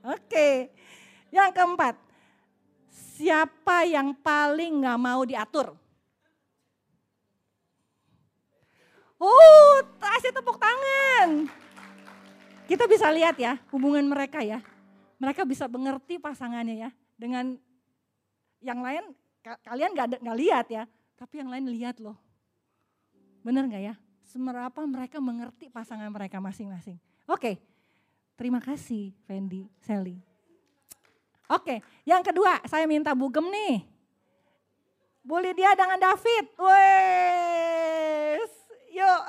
Oke. 0.04 0.68
Yang 1.32 1.50
keempat, 1.56 1.96
siapa 2.92 3.88
yang 3.88 4.12
paling 4.14 4.84
nggak 4.84 5.00
mau 5.00 5.24
diatur? 5.24 5.74
Oh, 9.18 9.74
kasih 10.04 10.36
tepuk 10.36 10.60
tangan. 10.60 11.48
Kita 12.68 12.84
bisa 12.92 13.08
lihat 13.16 13.40
ya 13.40 13.56
hubungan 13.72 14.04
mereka 14.04 14.44
ya. 14.44 14.60
Mereka 15.18 15.48
bisa 15.48 15.72
mengerti 15.72 16.20
pasangannya 16.20 16.88
ya. 16.88 16.90
Dengan 17.16 17.56
yang 18.60 18.84
lain 18.84 19.16
ka- 19.40 19.60
kalian 19.64 19.96
nggak 19.96 20.20
nggak 20.20 20.40
lihat 20.44 20.68
ya, 20.68 20.84
tapi 21.16 21.40
yang 21.40 21.48
lain 21.48 21.72
lihat 21.72 22.04
loh. 22.04 22.20
Bener 23.44 23.64
nggak 23.72 23.84
ya? 23.84 23.96
Seberapa 24.28 24.84
mereka 24.84 25.24
mengerti 25.24 25.72
pasangan 25.72 26.12
mereka 26.12 26.44
masing-masing. 26.44 27.00
Oke, 27.28 27.60
terima 28.34 28.60
kasih 28.62 29.14
Fendi, 29.26 29.70
Sally. 29.82 30.18
Oke, 31.52 31.84
yang 32.08 32.24
kedua 32.26 32.58
saya 32.66 32.88
minta 32.90 33.14
Bugem 33.14 33.46
nih. 33.52 33.86
Boleh 35.24 35.56
dia 35.56 35.72
dengan 35.78 36.02
David. 36.02 36.52
Wes, 36.60 38.52
yuk. 38.92 39.24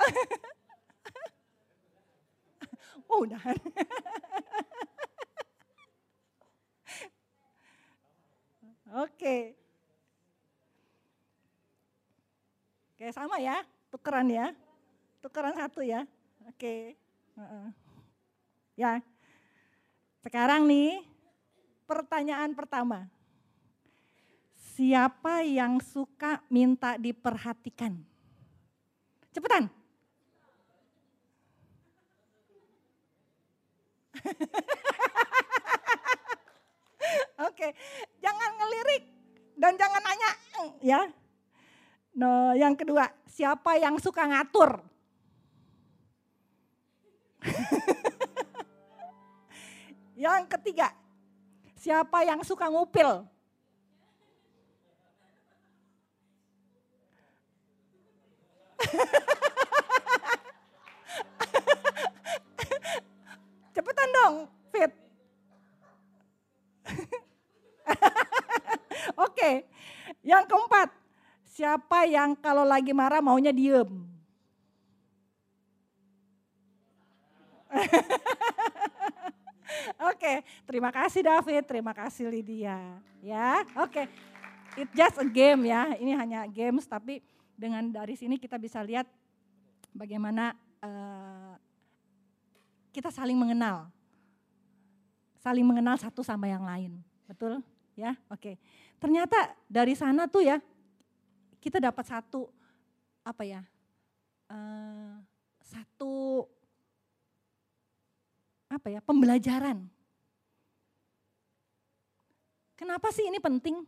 oh 3.11 3.23
udah. 3.23 3.39
Oke. 9.05 9.55
Oke 12.95 13.11
sama 13.11 13.37
ya, 13.43 13.59
tukeran 13.91 14.31
ya. 14.31 14.55
Tukeran 15.19 15.51
satu 15.51 15.83
ya. 15.83 16.07
Oke. 16.47 16.95
Heeh. 17.35 17.84
Ya. 18.75 18.99
Sekarang 20.19 20.67
nih 20.67 20.99
pertanyaan 21.87 22.51
pertama. 22.51 23.07
Siapa 24.75 25.47
yang 25.47 25.79
suka 25.79 26.43
minta 26.51 26.99
diperhatikan? 26.99 27.95
Cepetan. 29.31 29.71
Oke, 37.47 37.71
jangan 38.19 38.51
ngelirik 38.59 39.03
dan 39.55 39.79
jangan 39.79 40.03
nanya 40.03 40.31
ya. 40.83 41.07
No, 42.15 42.55
yang 42.55 42.75
kedua, 42.75 43.11
siapa 43.27 43.75
yang 43.79 43.99
suka 43.99 44.27
ngatur? 44.27 44.83
yang 50.15 50.47
ketiga, 50.47 50.95
siapa 51.75 52.23
yang 52.23 52.39
suka 52.41 52.71
ngupil? 52.71 53.27
Cepetan 63.75 64.09
dong, 64.15 64.47
Fit. 64.71 64.91
Oke, 69.27 69.67
yang 70.23 70.47
keempat, 70.47 70.95
siapa 71.43 72.07
yang 72.07 72.39
kalau 72.39 72.63
lagi 72.63 72.95
marah 72.95 73.19
maunya 73.19 73.51
diem? 73.51 74.15
Oke, 80.11 80.43
terima 80.75 80.91
kasih 80.91 81.23
David, 81.23 81.63
terima 81.63 81.95
kasih 81.95 82.27
Lydia. 82.27 82.99
Ya, 83.23 83.63
oke. 83.79 84.11
It 84.75 84.91
just 84.91 85.15
a 85.15 85.23
game 85.23 85.71
ya, 85.71 85.95
ini 85.95 86.11
hanya 86.11 86.43
games 86.51 86.83
tapi 86.83 87.23
dengan 87.55 87.87
dari 87.87 88.19
sini 88.19 88.35
kita 88.35 88.59
bisa 88.59 88.83
lihat 88.83 89.07
bagaimana 89.95 90.51
eh, 90.83 91.55
kita 92.91 93.07
saling 93.07 93.39
mengenal. 93.39 93.87
Saling 95.39 95.63
mengenal 95.63 95.95
satu 95.95 96.27
sama 96.27 96.51
yang 96.51 96.67
lain. 96.67 96.99
Betul? 97.23 97.63
Ya, 97.95 98.19
oke. 98.27 98.59
Ternyata 98.99 99.55
dari 99.71 99.95
sana 99.95 100.27
tuh 100.27 100.43
ya 100.43 100.59
kita 101.63 101.79
dapat 101.79 102.03
satu 102.03 102.51
apa 103.23 103.47
ya? 103.47 103.63
eh, 104.51 105.15
satu 105.63 106.43
apa 108.67 108.91
ya? 108.91 108.99
pembelajaran. 108.99 109.94
Kenapa 112.75 113.07
sih 113.15 113.23
ini 113.23 113.39
penting? 113.39 113.87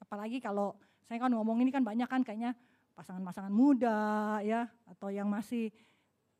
Apalagi 0.00 0.40
kalau 0.40 0.72
saya 1.04 1.20
kan 1.20 1.30
ngomong 1.30 1.60
ini 1.60 1.68
kan 1.68 1.84
banyak 1.84 2.08
kan 2.08 2.24
kayaknya 2.24 2.56
pasangan-pasangan 2.96 3.52
muda 3.52 4.40
ya 4.40 4.64
atau 4.88 5.12
yang 5.12 5.28
masih 5.28 5.68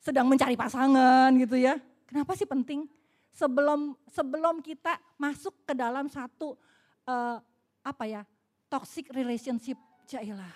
sedang 0.00 0.24
mencari 0.24 0.56
pasangan 0.56 1.28
gitu 1.36 1.60
ya. 1.60 1.76
Kenapa 2.08 2.32
sih 2.32 2.48
penting? 2.48 2.88
Sebelum 3.36 3.92
sebelum 4.08 4.64
kita 4.64 4.96
masuk 5.20 5.52
ke 5.68 5.76
dalam 5.76 6.08
satu 6.08 6.56
eh, 7.04 7.36
apa 7.84 8.04
ya 8.08 8.24
toxic 8.72 9.12
relationship, 9.12 9.76
jailah. 10.08 10.50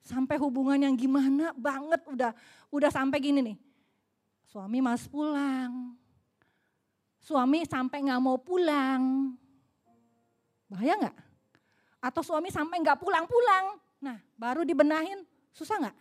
Sampai 0.00 0.40
hubungan 0.40 0.80
yang 0.80 0.96
gimana 0.96 1.52
banget 1.52 2.00
udah 2.08 2.32
udah 2.72 2.90
sampai 2.90 3.20
gini 3.20 3.40
nih. 3.52 3.56
Suami 4.48 4.80
mas 4.80 5.04
pulang, 5.04 5.92
suami 7.20 7.66
sampai 7.68 8.04
nggak 8.04 8.22
mau 8.22 8.38
pulang, 8.38 9.34
bahaya 10.74 10.94
nggak? 11.06 11.16
Atau 12.02 12.26
suami 12.26 12.50
sampai 12.50 12.82
nggak 12.82 12.98
pulang-pulang, 12.98 13.78
nah 14.02 14.18
baru 14.34 14.66
dibenahin, 14.66 15.22
susah 15.54 15.78
nggak? 15.86 15.96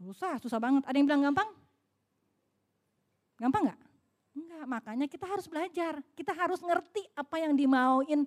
Susah, 0.00 0.40
susah 0.40 0.56
banget. 0.56 0.82
Ada 0.88 0.96
yang 0.96 1.06
bilang 1.06 1.22
gampang? 1.28 1.50
Gampang 3.36 3.62
nggak? 3.70 3.80
Enggak, 4.38 4.64
makanya 4.70 5.06
kita 5.06 5.26
harus 5.28 5.46
belajar. 5.50 6.00
Kita 6.16 6.32
harus 6.32 6.62
ngerti 6.62 7.04
apa 7.12 7.36
yang 7.42 7.52
dimauin, 7.52 8.24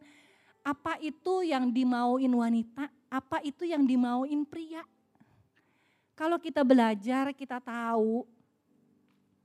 apa 0.61 0.99
itu 1.01 1.41
yang 1.41 1.71
dimauin 1.71 2.31
wanita, 2.31 2.91
apa 3.09 3.41
itu 3.41 3.65
yang 3.65 3.83
dimauin 3.87 4.45
pria. 4.45 4.85
Kalau 6.13 6.37
kita 6.37 6.61
belajar, 6.61 7.33
kita 7.33 7.57
tahu, 7.63 8.27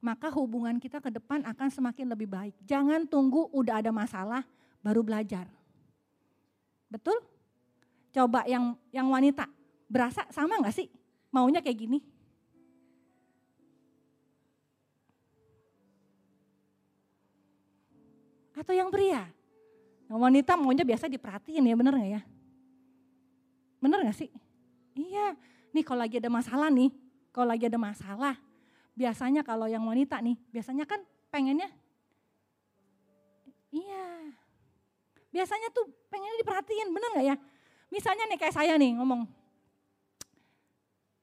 maka 0.02 0.28
hubungan 0.34 0.76
kita 0.76 1.00
ke 1.00 1.08
depan 1.08 1.46
akan 1.46 1.68
semakin 1.70 2.06
lebih 2.12 2.28
baik. 2.28 2.54
Jangan 2.66 3.06
tunggu 3.06 3.48
udah 3.54 3.80
ada 3.80 3.94
masalah 3.94 4.42
baru 4.86 5.02
belajar. 5.02 5.50
Betul? 6.86 7.18
Coba 8.14 8.46
yang 8.46 8.78
yang 8.94 9.10
wanita, 9.10 9.50
berasa 9.90 10.22
sama 10.30 10.62
nggak 10.62 10.70
sih? 10.78 10.86
Maunya 11.34 11.58
kayak 11.58 11.74
gini? 11.74 11.98
Atau 18.54 18.72
yang 18.78 18.94
pria? 18.94 19.26
Yang 20.06 20.18
wanita 20.22 20.54
maunya 20.54 20.86
biasa 20.86 21.10
diperhatiin 21.10 21.66
ya, 21.66 21.74
bener 21.74 21.92
nggak 21.98 22.12
ya? 22.14 22.22
Bener 23.82 23.98
nggak 24.06 24.16
sih? 24.22 24.30
Iya, 24.94 25.34
nih 25.74 25.82
kalau 25.82 26.06
lagi 26.06 26.22
ada 26.22 26.30
masalah 26.30 26.70
nih, 26.70 26.94
kalau 27.34 27.52
lagi 27.52 27.68
ada 27.68 27.76
masalah, 27.76 28.38
biasanya 28.96 29.42
kalau 29.42 29.68
yang 29.68 29.84
wanita 29.84 30.22
nih, 30.24 30.38
biasanya 30.48 30.88
kan 30.88 31.04
pengennya, 31.28 31.68
iya, 33.68 34.32
biasanya 35.30 35.68
tuh 35.74 35.86
pengennya 36.10 36.38
diperhatiin, 36.42 36.88
bener 36.90 37.10
nggak 37.16 37.26
ya? 37.26 37.36
Misalnya 37.90 38.24
nih 38.26 38.38
kayak 38.38 38.54
saya 38.54 38.74
nih 38.74 38.98
ngomong, 38.98 39.26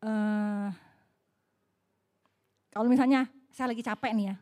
uh, 0.04 0.70
kalau 2.72 2.88
misalnya 2.88 3.28
saya 3.52 3.70
lagi 3.70 3.84
capek 3.84 4.12
nih 4.16 4.26
ya, 4.32 4.36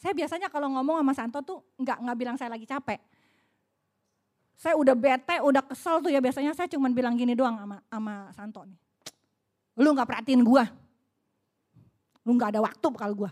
saya 0.00 0.12
biasanya 0.16 0.48
kalau 0.48 0.72
ngomong 0.72 1.02
sama 1.02 1.12
Santo 1.12 1.38
tuh 1.44 1.58
nggak 1.76 1.98
nggak 2.00 2.16
bilang 2.16 2.36
saya 2.40 2.48
lagi 2.48 2.64
capek. 2.64 2.96
Saya 4.60 4.76
udah 4.76 4.92
bete, 4.92 5.40
udah 5.40 5.64
kesel 5.64 6.04
tuh 6.04 6.12
ya 6.12 6.20
biasanya 6.20 6.52
saya 6.52 6.68
cuma 6.68 6.92
bilang 6.92 7.16
gini 7.16 7.32
doang 7.32 7.56
sama 7.56 7.76
sama 7.88 8.14
Santo 8.32 8.60
nih. 8.64 8.78
Lu 9.80 9.92
nggak 9.96 10.08
perhatiin 10.08 10.44
gua. 10.44 10.68
Lu 12.28 12.36
nggak 12.36 12.56
ada 12.56 12.60
waktu 12.60 12.88
kalau 12.96 13.14
gua. 13.24 13.30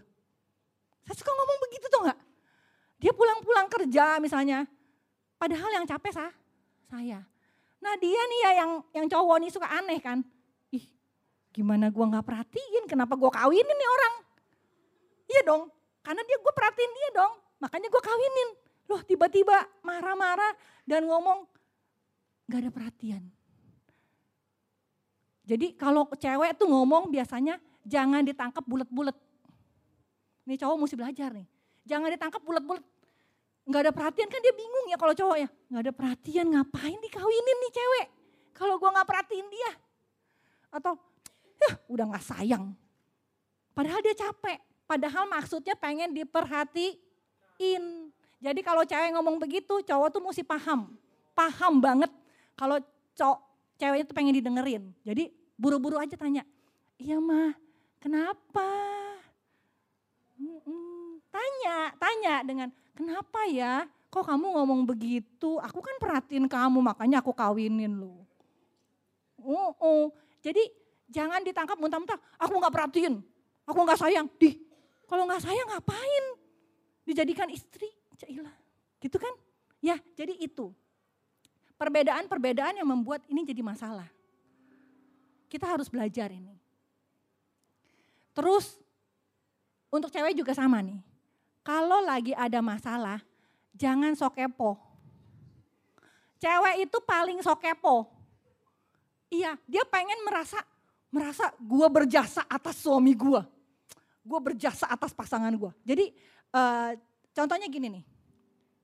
Saya 1.04 1.16
suka 1.16 1.32
ngomong 1.32 1.58
begitu 1.68 1.86
tuh 1.88 2.00
nggak? 2.04 2.18
Dia 3.00 3.12
pulang-pulang 3.16 3.68
kerja 3.68 4.04
misalnya. 4.20 4.64
Padahal 5.38 5.70
yang 5.70 5.86
capek 5.86 6.12
sah, 6.12 6.32
saya. 6.90 7.22
Nah 7.78 7.94
dia 7.96 8.18
nih 8.18 8.40
ya 8.42 8.50
yang 8.66 8.70
yang 8.90 9.06
cowok 9.06 9.38
nih 9.38 9.50
suka 9.54 9.70
aneh 9.70 10.02
kan. 10.02 10.20
Ih 10.74 10.84
gimana 11.54 11.88
gua 11.94 12.10
nggak 12.10 12.26
perhatiin 12.26 12.84
kenapa 12.90 13.14
gua 13.14 13.30
kawinin 13.30 13.78
nih 13.78 13.90
orang. 13.94 14.14
Iya 15.28 15.42
dong, 15.44 15.62
karena 16.08 16.24
dia 16.24 16.36
gue 16.40 16.52
perhatiin 16.56 16.92
dia 16.96 17.08
dong. 17.20 17.32
Makanya 17.60 17.88
gue 17.92 18.02
kawinin. 18.02 18.48
Loh 18.88 19.00
tiba-tiba 19.04 19.68
marah-marah 19.84 20.56
dan 20.88 21.04
ngomong 21.04 21.44
gak 22.48 22.64
ada 22.64 22.70
perhatian. 22.72 23.22
Jadi 25.44 25.76
kalau 25.76 26.08
cewek 26.16 26.56
tuh 26.56 26.68
ngomong 26.68 27.12
biasanya 27.12 27.60
jangan 27.84 28.24
ditangkap 28.24 28.64
bulat-bulat. 28.64 29.16
Nih 30.48 30.56
cowok 30.56 30.76
mesti 30.80 30.96
belajar 30.96 31.28
nih. 31.36 31.48
Jangan 31.84 32.08
ditangkap 32.08 32.40
bulat-bulat. 32.40 32.84
Gak 33.68 33.80
ada 33.84 33.92
perhatian 33.92 34.32
kan 34.32 34.40
dia 34.40 34.54
bingung 34.56 34.86
ya 34.88 34.96
kalau 34.96 35.12
cowok 35.12 35.36
ya. 35.44 35.48
Gak 35.68 35.82
ada 35.84 35.92
perhatian 35.92 36.46
ngapain 36.48 36.96
dikawinin 36.96 37.56
nih 37.68 37.72
cewek. 37.76 38.06
Kalau 38.56 38.80
gue 38.80 38.88
gak 38.88 39.04
perhatiin 39.04 39.48
dia. 39.52 39.72
Atau 40.72 40.96
ya 41.60 41.76
udah 41.92 42.04
gak 42.16 42.24
sayang. 42.24 42.72
Padahal 43.76 44.00
dia 44.00 44.16
capek. 44.16 44.58
Padahal 44.88 45.28
maksudnya 45.28 45.76
pengen 45.76 46.16
diperhatiin. 46.16 47.84
Jadi 48.40 48.60
kalau 48.64 48.88
cewek 48.88 49.12
ngomong 49.12 49.36
begitu 49.36 49.84
cowok 49.84 50.08
tuh 50.16 50.22
mesti 50.24 50.40
paham. 50.40 50.96
Paham 51.36 51.78
banget 51.78 52.08
kalau 52.56 52.80
cowok 53.12 53.38
ceweknya 53.76 54.04
tuh 54.08 54.16
pengen 54.16 54.32
didengerin. 54.32 54.90
Jadi 55.04 55.28
buru-buru 55.58 56.00
aja 56.00 56.16
tanya, 56.16 56.46
iya 56.96 57.18
mah 57.18 57.52
kenapa? 57.98 58.70
Tanya, 61.28 61.76
tanya 61.98 62.34
dengan 62.46 62.68
kenapa 62.98 63.46
ya 63.46 63.86
kok 64.10 64.26
kamu 64.26 64.58
ngomong 64.58 64.82
begitu? 64.82 65.62
Aku 65.62 65.78
kan 65.78 65.94
perhatiin 66.02 66.50
kamu 66.50 66.82
makanya 66.82 67.22
aku 67.22 67.30
kawinin 67.30 67.94
lu. 67.94 68.18
Oh, 69.38 69.70
oh. 69.78 70.04
Jadi 70.42 70.66
jangan 71.06 71.38
ditangkap 71.46 71.78
muntah-muntah, 71.78 72.18
aku 72.34 72.58
nggak 72.58 72.74
perhatiin, 72.74 73.22
aku 73.62 73.78
nggak 73.86 74.00
sayang. 74.02 74.26
Di, 74.34 74.58
kalau 75.06 75.30
nggak 75.30 75.46
sayang 75.46 75.68
ngapain? 75.70 76.24
Dijadikan 77.06 77.48
istri, 77.54 77.88
cailah. 78.18 78.52
Gitu 78.98 79.16
kan? 79.16 79.32
Ya, 79.78 79.96
jadi 80.18 80.34
itu. 80.34 80.74
Perbedaan-perbedaan 81.78 82.82
yang 82.82 82.88
membuat 82.90 83.22
ini 83.30 83.46
jadi 83.46 83.62
masalah. 83.62 84.10
Kita 85.46 85.64
harus 85.64 85.86
belajar 85.86 86.28
ini. 86.34 86.58
Terus 88.34 88.76
untuk 89.88 90.12
cewek 90.12 90.36
juga 90.36 90.52
sama 90.52 90.82
nih. 90.84 91.07
Kalau 91.62 92.00
lagi 92.02 92.32
ada 92.32 92.58
masalah, 92.64 93.20
jangan 93.76 94.14
sokepo. 94.16 94.78
Cewek 96.38 96.88
itu 96.88 96.98
paling 97.02 97.38
sokepo. 97.42 98.08
Iya, 99.28 99.58
dia 99.68 99.84
pengen 99.90 100.16
merasa 100.24 100.62
merasa 101.12 101.52
gue 101.58 101.88
berjasa 101.90 102.46
atas 102.48 102.80
suami 102.80 103.12
gue. 103.12 103.42
Gue 104.24 104.40
berjasa 104.40 104.88
atas 104.88 105.12
pasangan 105.12 105.52
gue. 105.52 105.72
Jadi 105.84 106.14
uh, 106.54 106.96
contohnya 107.34 107.68
gini 107.68 108.00
nih. 108.00 108.04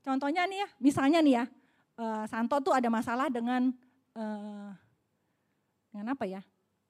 Contohnya 0.04 0.44
nih 0.44 0.58
ya, 0.60 0.68
misalnya 0.84 1.18
nih 1.24 1.34
ya, 1.40 1.44
uh, 1.96 2.24
Santo 2.28 2.60
tuh 2.60 2.76
ada 2.76 2.92
masalah 2.92 3.32
dengan 3.32 3.72
uh, 4.12 4.70
dengan 5.88 6.12
apa 6.12 6.28
ya? 6.28 6.44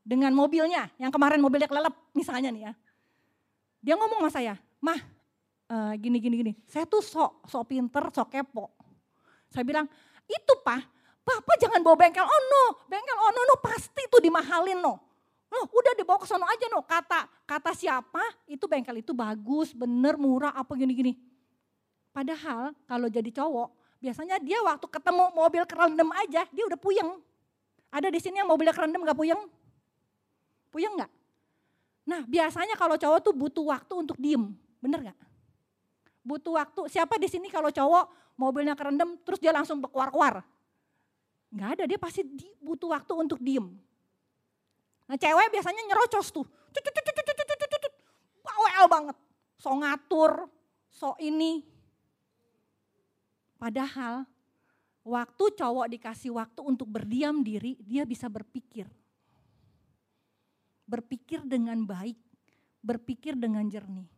dengan 0.05 0.37
mobilnya, 0.37 0.93
yang 1.01 1.09
kemarin 1.09 1.41
mobilnya 1.41 1.65
kelelep 1.65 1.97
misalnya 2.13 2.53
nih 2.53 2.63
ya. 2.69 2.73
Dia 3.81 3.95
ngomong 3.97 4.29
sama 4.29 4.31
saya, 4.31 4.55
mah 4.85 5.01
uh, 5.71 5.93
gini 5.97 6.19
gini 6.21 6.35
gini, 6.41 6.53
saya 6.67 6.85
tuh 6.89 7.01
sok 7.01 7.47
sok 7.49 7.65
pinter, 7.71 8.05
sok 8.13 8.29
kepo. 8.33 8.73
Saya 9.53 9.63
bilang, 9.63 9.87
itu 10.27 10.53
pak, 10.67 10.83
Bapak 11.25 11.57
jangan 11.57 11.81
bawa 11.81 11.97
bengkel 11.97 12.21
oh 12.21 12.43
no, 12.53 12.65
bengkel 12.85 13.17
oh 13.17 13.33
no, 13.33 13.41
no 13.49 13.57
pasti 13.65 14.05
tuh 14.13 14.21
dimahalin 14.21 14.77
no. 14.77 15.01
Oh, 15.49 15.65
udah 15.71 15.97
dibawa 15.97 16.21
ke 16.21 16.29
sono 16.29 16.45
aja 16.45 16.69
no, 16.69 16.85
kata 16.85 17.25
kata 17.49 17.73
siapa 17.73 18.21
itu 18.45 18.69
bengkel 18.69 19.01
itu 19.01 19.17
bagus, 19.17 19.73
bener, 19.73 20.21
murah, 20.21 20.53
apa 20.53 20.77
gini-gini. 20.77 21.17
Padahal 22.13 22.77
kalau 22.85 23.09
jadi 23.09 23.33
cowok, 23.33 23.73
biasanya 24.05 24.37
dia 24.37 24.61
waktu 24.61 24.85
ketemu 24.85 25.25
mobil 25.33 25.65
kerendam 25.65 26.13
aja, 26.13 26.45
dia 26.45 26.65
udah 26.69 26.77
puyeng. 26.77 27.25
Ada 27.89 28.13
di 28.13 28.21
sini 28.21 28.45
yang 28.45 28.51
mobilnya 28.51 28.77
kerendam 28.77 29.01
gak 29.07 29.17
puyeng? 29.17 29.41
Puyeng 30.69 30.93
nggak? 30.99 31.13
Nah 32.05 32.21
biasanya 32.29 32.77
kalau 32.77 33.01
cowok 33.01 33.21
tuh 33.25 33.33
butuh 33.33 33.65
waktu 33.65 33.95
untuk 33.97 34.19
diem, 34.21 34.53
bener 34.83 35.09
nggak? 35.09 35.19
Butuh 36.25 36.57
waktu, 36.57 36.89
siapa 36.89 37.21
di 37.21 37.29
sini 37.29 37.53
kalau 37.53 37.69
cowok 37.69 38.35
mobilnya 38.41 38.73
kerendam 38.73 39.21
terus 39.21 39.37
dia 39.37 39.53
langsung 39.53 39.79
berkuar-kuar? 39.79 40.41
Nggak 41.53 41.69
ada, 41.79 41.85
dia 41.85 41.99
pasti 42.01 42.25
butuh 42.65 42.97
waktu 42.97 43.13
untuk 43.13 43.39
diem. 43.39 43.69
Nah 45.05 45.17
cewek 45.21 45.53
biasanya 45.53 45.85
nyerocos 45.85 46.33
tuh, 46.33 46.49
bawel 48.41 48.85
banget, 48.89 49.17
so 49.61 49.71
ngatur, 49.77 50.49
so 50.89 51.13
ini. 51.21 51.61
Padahal 53.61 54.25
waktu 55.05 55.45
cowok 55.61 55.87
dikasih 55.93 56.33
waktu 56.33 56.61
untuk 56.65 56.89
berdiam 56.89 57.45
diri, 57.45 57.77
dia 57.85 58.09
bisa 58.09 58.33
berpikir 58.33 58.89
berpikir 60.85 61.41
dengan 61.45 61.83
baik, 61.85 62.17
berpikir 62.85 63.35
dengan 63.37 63.65
jernih. 63.69 64.09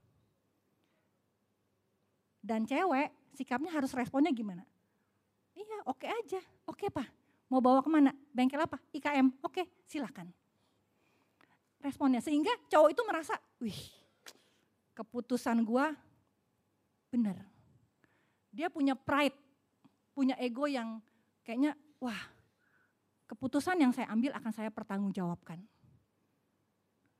Dan 2.47 2.63
cewek 2.63 3.35
sikapnya 3.35 3.75
harus 3.75 3.91
responnya 3.91 4.31
gimana? 4.31 4.63
Iya 5.59 5.83
oke 5.91 6.07
okay 6.07 6.11
aja, 6.15 6.41
oke 6.71 6.87
okay, 6.87 6.89
pak. 6.95 7.11
Mau 7.51 7.59
bawa 7.59 7.83
ke 7.83 7.91
mana? 7.91 8.15
Bengkel 8.31 8.63
apa? 8.63 8.79
IKM, 8.95 9.35
oke 9.43 9.51
okay, 9.51 9.67
silakan. 9.91 10.31
Responnya 11.83 12.23
sehingga 12.23 12.55
cowok 12.71 12.95
itu 12.95 13.03
merasa, 13.03 13.35
wih 13.59 13.75
keputusan 14.95 15.67
gua 15.67 15.91
benar. 17.11 17.43
Dia 18.55 18.71
punya 18.71 18.95
pride, 18.95 19.35
punya 20.15 20.39
ego 20.39 20.71
yang 20.71 21.03
kayaknya 21.43 21.75
wah 21.99 22.19
keputusan 23.27 23.75
yang 23.83 23.91
saya 23.91 24.07
ambil 24.15 24.39
akan 24.39 24.53
saya 24.55 24.71
pertanggungjawabkan. 24.71 25.59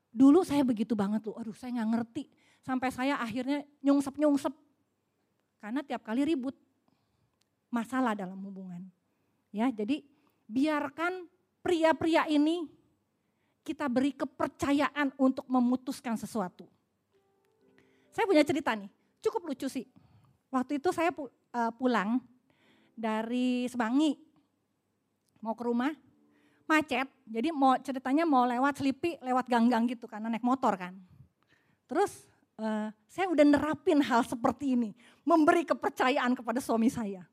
Dulu 0.07 0.41
saya 0.47 0.63
begitu 0.63 0.95
banget 0.95 1.27
tuh, 1.27 1.35
aduh 1.35 1.53
saya 1.53 1.77
nggak 1.77 1.89
ngerti. 1.93 2.23
Sampai 2.63 2.89
saya 2.95 3.19
akhirnya 3.19 3.61
nyungsep-nyungsep. 3.83 4.66
Karena 5.57 5.81
tiap 5.81 6.05
kali 6.05 6.23
ribut. 6.27 6.55
Masalah 7.67 8.15
dalam 8.15 8.39
hubungan. 8.47 8.79
Ya, 9.51 9.67
jadi 9.67 9.99
biarkan 10.47 11.27
pria-pria 11.59 12.23
ini 12.31 12.63
kita 13.67 13.91
beri 13.91 14.15
kepercayaan 14.15 15.11
untuk 15.19 15.43
memutuskan 15.51 16.15
sesuatu. 16.15 16.63
Saya 18.15 18.23
punya 18.23 18.47
cerita 18.47 18.71
nih, 18.71 18.87
cukup 19.19 19.51
lucu 19.51 19.67
sih. 19.67 19.83
Waktu 20.47 20.79
itu 20.79 20.95
saya 20.95 21.11
uh, 21.11 21.71
pulang 21.75 22.23
dari 22.95 23.67
Semangi, 23.67 24.15
mau 25.43 25.51
ke 25.53 25.63
rumah, 25.67 25.91
macet. 26.63 27.11
Jadi 27.27 27.51
mau 27.51 27.75
ceritanya 27.83 28.23
mau 28.23 28.47
lewat 28.47 28.79
Selipi, 28.79 29.19
lewat 29.19 29.51
gang-gang 29.51 29.83
gitu 29.91 30.07
karena 30.07 30.31
naik 30.31 30.47
motor 30.47 30.79
kan. 30.79 30.95
Terus 31.91 32.31
uh, 32.61 32.89
saya 33.05 33.25
udah 33.29 33.45
nerapin 33.45 34.01
hal 34.01 34.21
seperti 34.25 34.77
ini, 34.77 34.91
memberi 35.25 35.65
kepercayaan 35.65 36.37
kepada 36.37 36.61
suami 36.61 36.89
saya. 36.89 37.25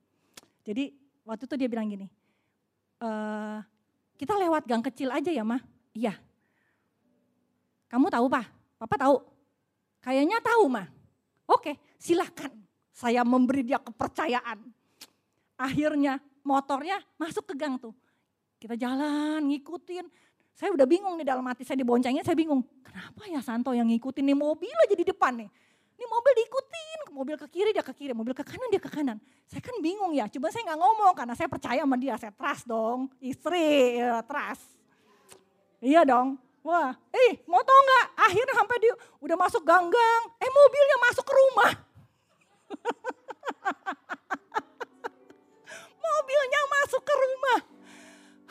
Jadi 0.65 0.97
waktu 1.29 1.45
itu 1.45 1.55
dia 1.61 1.69
bilang 1.69 1.85
gini, 1.93 2.09
e, 2.97 3.09
kita 4.17 4.33
lewat 4.33 4.65
gang 4.65 4.81
kecil 4.81 5.13
aja 5.13 5.29
ya 5.29 5.45
mah. 5.45 5.61
Iya. 5.93 6.17
Kamu 7.93 8.09
tahu 8.09 8.27
pak? 8.33 8.49
Papa 8.81 8.97
tahu? 8.97 9.17
Kayaknya 10.01 10.41
tahu 10.41 10.65
mah. 10.73 10.89
Oke, 11.45 11.77
silahkan. 12.01 12.49
Saya 12.97 13.21
memberi 13.29 13.61
dia 13.61 13.77
kepercayaan. 13.77 14.65
Akhirnya 15.61 16.17
motornya 16.41 16.97
masuk 17.21 17.53
ke 17.53 17.55
gang 17.61 17.77
tuh. 17.77 17.93
Kita 18.57 18.73
jalan, 18.81 19.45
ngikutin. 19.53 20.09
Saya 20.55 20.71
udah 20.71 20.87
bingung 20.87 21.19
nih 21.19 21.27
dalam 21.27 21.43
hati 21.51 21.67
saya 21.67 21.83
diboncengnya, 21.83 22.23
saya 22.23 22.39
bingung. 22.39 22.63
Kenapa 22.87 23.27
ya 23.27 23.43
Santo 23.43 23.75
yang 23.75 23.91
ngikutin 23.91 24.23
nih 24.23 24.39
mobil 24.39 24.71
aja 24.71 24.95
di 24.95 25.03
depan 25.03 25.35
nih. 25.35 25.51
Ini 25.95 26.05
mobil 26.11 26.33
diikutin, 26.43 26.99
mobil 27.15 27.37
ke 27.39 27.47
kiri 27.51 27.71
dia 27.75 27.83
ke 27.83 27.95
kiri, 27.95 28.15
mobil 28.15 28.35
ke 28.35 28.43
kanan 28.47 28.71
dia 28.71 28.83
ke 28.83 28.91
kanan. 28.91 29.19
Saya 29.51 29.63
kan 29.63 29.75
bingung 29.83 30.15
ya, 30.15 30.31
coba 30.31 30.51
saya 30.55 30.63
nggak 30.71 30.79
ngomong 30.79 31.13
karena 31.15 31.35
saya 31.35 31.49
percaya 31.51 31.83
sama 31.83 31.97
dia, 31.99 32.15
saya 32.19 32.33
trust 32.35 32.67
dong, 32.67 33.11
istri, 33.19 33.99
ya, 33.99 34.23
trust. 34.27 34.75
Iya 35.79 36.03
dong, 36.07 36.39
wah, 36.67 36.95
eh 37.15 37.43
mau 37.51 37.63
tau 37.63 37.79
nggak? 37.79 38.07
Akhirnya 38.15 38.55
sampai 38.59 38.77
dia 38.83 38.95
udah 39.23 39.37
masuk 39.39 39.63
ganggang, 39.63 40.21
eh 40.39 40.51
mobilnya 40.51 40.97
masuk 41.03 41.25
ke 41.27 41.35
rumah. 41.35 41.73
mobilnya 46.07 46.61
masuk 46.75 47.03
ke 47.03 47.15
rumah. 47.15 47.74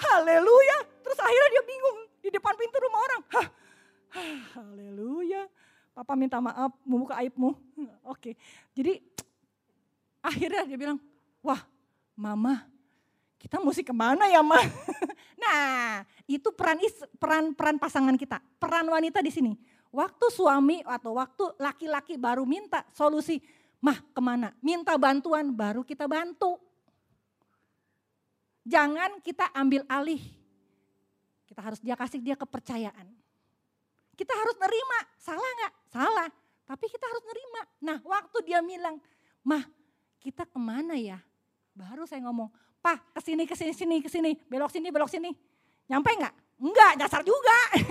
Haleluya. 0.04 0.78
Terus 1.04 1.20
akhirnya 1.20 1.50
dia 1.60 1.64
bingung 1.64 2.00
di 2.24 2.30
depan 2.32 2.54
pintu 2.56 2.78
rumah 2.80 3.00
orang. 3.04 3.22
Hah, 3.32 3.48
haleluya 4.60 5.50
Papa 5.94 6.18
minta 6.18 6.42
maaf, 6.42 6.74
membuka 6.82 7.14
aibmu. 7.22 7.54
Oke, 8.02 8.34
jadi 8.74 8.98
akhirnya 10.26 10.66
dia 10.66 10.74
bilang, 10.74 10.98
wah 11.46 11.62
mama 12.18 12.66
kita 13.38 13.62
mesti 13.62 13.86
ke 13.86 13.94
mana 13.94 14.26
ya 14.26 14.42
ma? 14.42 14.58
nah 15.44 16.02
itu 16.26 16.50
peran 16.50 16.82
is, 16.82 16.98
peran 17.22 17.54
peran 17.54 17.78
pasangan 17.78 18.18
kita, 18.18 18.42
peran 18.58 18.90
wanita 18.90 19.22
di 19.22 19.30
sini. 19.30 19.54
Waktu 19.94 20.34
suami 20.34 20.82
atau 20.82 21.22
waktu 21.22 21.54
laki-laki 21.62 22.18
baru 22.18 22.42
minta 22.42 22.82
solusi, 22.98 23.38
mah 23.78 24.02
ke 24.02 24.18
mana? 24.18 24.50
Minta 24.66 24.98
bantuan 24.98 25.54
baru 25.54 25.86
kita 25.86 26.10
bantu. 26.10 26.58
Jangan 28.64 29.20
kita 29.20 29.52
ambil 29.52 29.84
alih. 29.92 30.24
Kita 31.44 31.60
harus 31.60 31.84
dia 31.84 32.00
kasih 32.00 32.24
dia 32.24 32.40
kepercayaan. 32.40 33.12
Kita 34.14 34.34
harus 34.34 34.56
nerima, 34.56 35.00
salah 35.20 35.52
nggak? 35.58 35.74
Salah, 35.90 36.30
tapi 36.70 36.86
kita 36.88 37.06
harus 37.06 37.24
nerima. 37.28 37.62
Nah 37.84 37.98
waktu 38.02 38.38
dia 38.46 38.60
bilang, 38.64 38.98
mah 39.44 39.64
kita 40.22 40.48
ke 40.48 40.58
mana 40.58 40.96
ya? 40.96 41.20
Baru 41.74 42.06
saya 42.06 42.24
ngomong, 42.24 42.48
pak 42.80 43.18
ke 43.18 43.22
sini, 43.26 43.44
ke 43.50 43.56
sini, 43.58 43.74
sini, 43.74 43.98
ke 44.00 44.10
sini, 44.10 44.32
belok 44.48 44.72
sini, 44.72 44.88
belok 44.94 45.12
sini. 45.12 45.34
Nyampe 45.90 46.10
nggak? 46.14 46.36
Enggak, 46.64 46.92
nyasar 46.96 47.22
juga. 47.26 47.60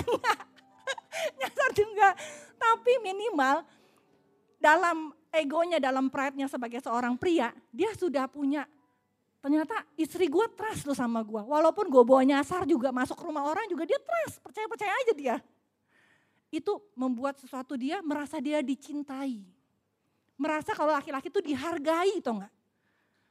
Enggak, 0.00 0.38
nyasar 1.38 1.70
juga. 1.76 2.08
Tapi 2.56 2.92
minimal 3.04 3.62
dalam 4.66 5.14
egonya, 5.30 5.78
dalam 5.78 6.10
pride-nya 6.10 6.50
sebagai 6.50 6.82
seorang 6.82 7.14
pria, 7.14 7.54
dia 7.70 7.94
sudah 7.94 8.26
punya 8.26 8.66
Ternyata 9.46 9.78
istri 9.94 10.26
gue 10.26 10.42
trust 10.58 10.90
loh 10.90 10.98
sama 10.98 11.22
gue. 11.22 11.38
Walaupun 11.38 11.86
gue 11.86 12.02
bawa 12.02 12.26
nyasar 12.26 12.66
juga 12.66 12.90
masuk 12.90 13.14
rumah 13.22 13.46
orang 13.46 13.70
juga 13.70 13.86
dia 13.86 13.94
trust. 14.02 14.42
Percaya-percaya 14.42 14.90
aja 14.90 15.12
dia. 15.14 15.36
Itu 16.50 16.82
membuat 16.98 17.38
sesuatu 17.38 17.78
dia 17.78 18.02
merasa 18.02 18.42
dia 18.42 18.58
dicintai. 18.58 19.46
Merasa 20.34 20.74
kalau 20.74 20.90
laki-laki 20.90 21.30
itu 21.30 21.38
dihargai 21.38 22.18
itu 22.18 22.26
enggak. 22.26 22.50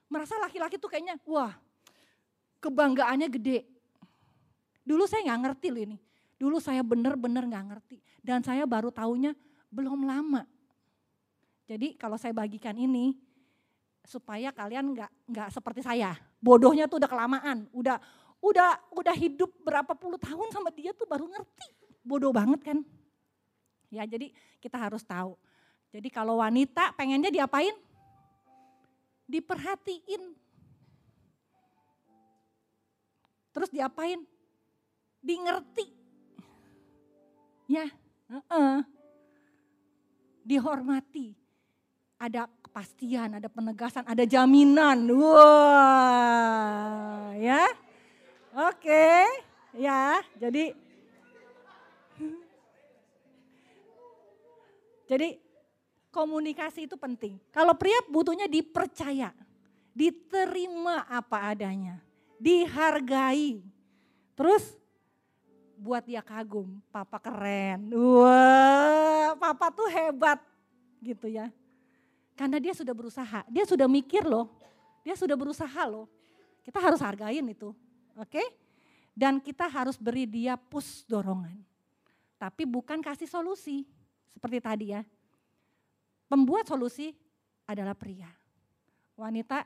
Merasa 0.07 0.39
laki-laki 0.39 0.79
itu 0.79 0.87
kayaknya 0.87 1.19
wah 1.27 1.51
kebanggaannya 2.63 3.27
gede. 3.35 3.67
Dulu 4.87 5.03
saya 5.11 5.27
nggak 5.27 5.41
ngerti 5.51 5.67
loh 5.67 5.83
ini. 5.83 5.97
Dulu 6.39 6.63
saya 6.63 6.79
benar-benar 6.79 7.43
nggak 7.43 7.65
ngerti. 7.75 7.99
Dan 8.23 8.39
saya 8.39 8.63
baru 8.63 8.87
taunya 8.87 9.35
belum 9.67 10.07
lama. 10.07 10.47
Jadi 11.65 11.97
kalau 11.97 12.15
saya 12.15 12.31
bagikan 12.31 12.77
ini, 12.77 13.17
supaya 14.05 14.53
kalian 14.53 14.93
nggak 14.93 15.11
nggak 15.33 15.49
seperti 15.49 15.81
saya. 15.81 16.13
Bodohnya 16.37 16.85
tuh 16.85 17.01
udah 17.01 17.09
kelamaan, 17.09 17.65
udah 17.73 17.97
udah 18.37 18.93
udah 18.93 19.15
hidup 19.17 19.49
berapa 19.65 19.97
puluh 19.97 20.21
tahun 20.21 20.53
sama 20.53 20.69
dia 20.69 20.93
tuh 20.93 21.09
baru 21.09 21.25
ngerti. 21.25 21.67
Bodoh 22.05 22.29
banget 22.29 22.61
kan? 22.61 22.77
Ya, 23.89 24.05
jadi 24.05 24.29
kita 24.61 24.77
harus 24.77 25.01
tahu. 25.01 25.33
Jadi 25.89 26.11
kalau 26.13 26.37
wanita 26.37 26.93
pengennya 26.93 27.33
diapain? 27.33 27.73
Diperhatiin. 29.25 30.37
Terus 33.49 33.69
diapain? 33.73 34.21
Di 35.23 35.35
ngerti. 35.41 35.87
Ya, 37.65 37.89
uh 38.29 38.37
-uh. 38.45 38.77
dihormati. 40.45 41.44
Ada 42.25 42.49
kepastian, 42.65 43.37
ada 43.37 43.45
penegasan, 43.45 44.01
ada 44.09 44.25
jaminan. 44.25 44.97
Wah, 45.13 45.77
ya. 47.37 47.69
Oke, 48.65 49.29
ya. 49.77 50.25
Jadi 50.41 50.73
Jadi 55.05 55.37
komunikasi 56.09 56.89
itu 56.89 56.97
penting. 56.97 57.37
Kalau 57.53 57.77
pria 57.77 58.01
butuhnya 58.09 58.49
dipercaya, 58.49 59.29
diterima 59.93 61.05
apa 61.05 61.53
adanya, 61.53 62.01
dihargai. 62.41 63.61
Terus 64.33 64.73
buat 65.77 66.01
dia 66.01 66.25
kagum, 66.25 66.81
papa 66.89 67.21
keren. 67.21 67.93
Wah, 67.93 69.37
papa 69.37 69.69
tuh 69.69 69.85
hebat 69.93 70.41
gitu 71.05 71.29
ya. 71.29 71.53
Karena 72.35 72.59
dia 72.59 72.75
sudah 72.75 72.91
berusaha, 72.91 73.47
dia 73.47 73.63
sudah 73.63 73.87
mikir 73.87 74.27
loh, 74.27 74.51
dia 75.07 75.15
sudah 75.15 75.39
berusaha 75.39 75.81
loh. 75.87 76.11
Kita 76.59 76.83
harus 76.83 76.99
hargain 76.99 77.47
itu, 77.47 77.71
oke? 78.19 78.43
Dan 79.15 79.39
kita 79.39 79.71
harus 79.71 79.95
beri 79.95 80.27
dia 80.27 80.59
push 80.59 81.07
dorongan. 81.07 81.55
Tapi 82.35 82.67
bukan 82.67 82.99
kasih 82.99 83.31
solusi, 83.31 83.87
seperti 84.35 84.59
tadi 84.59 84.85
ya. 84.91 85.01
Pembuat 86.27 86.67
solusi 86.67 87.15
adalah 87.63 87.95
pria. 87.95 88.27
Wanita 89.15 89.63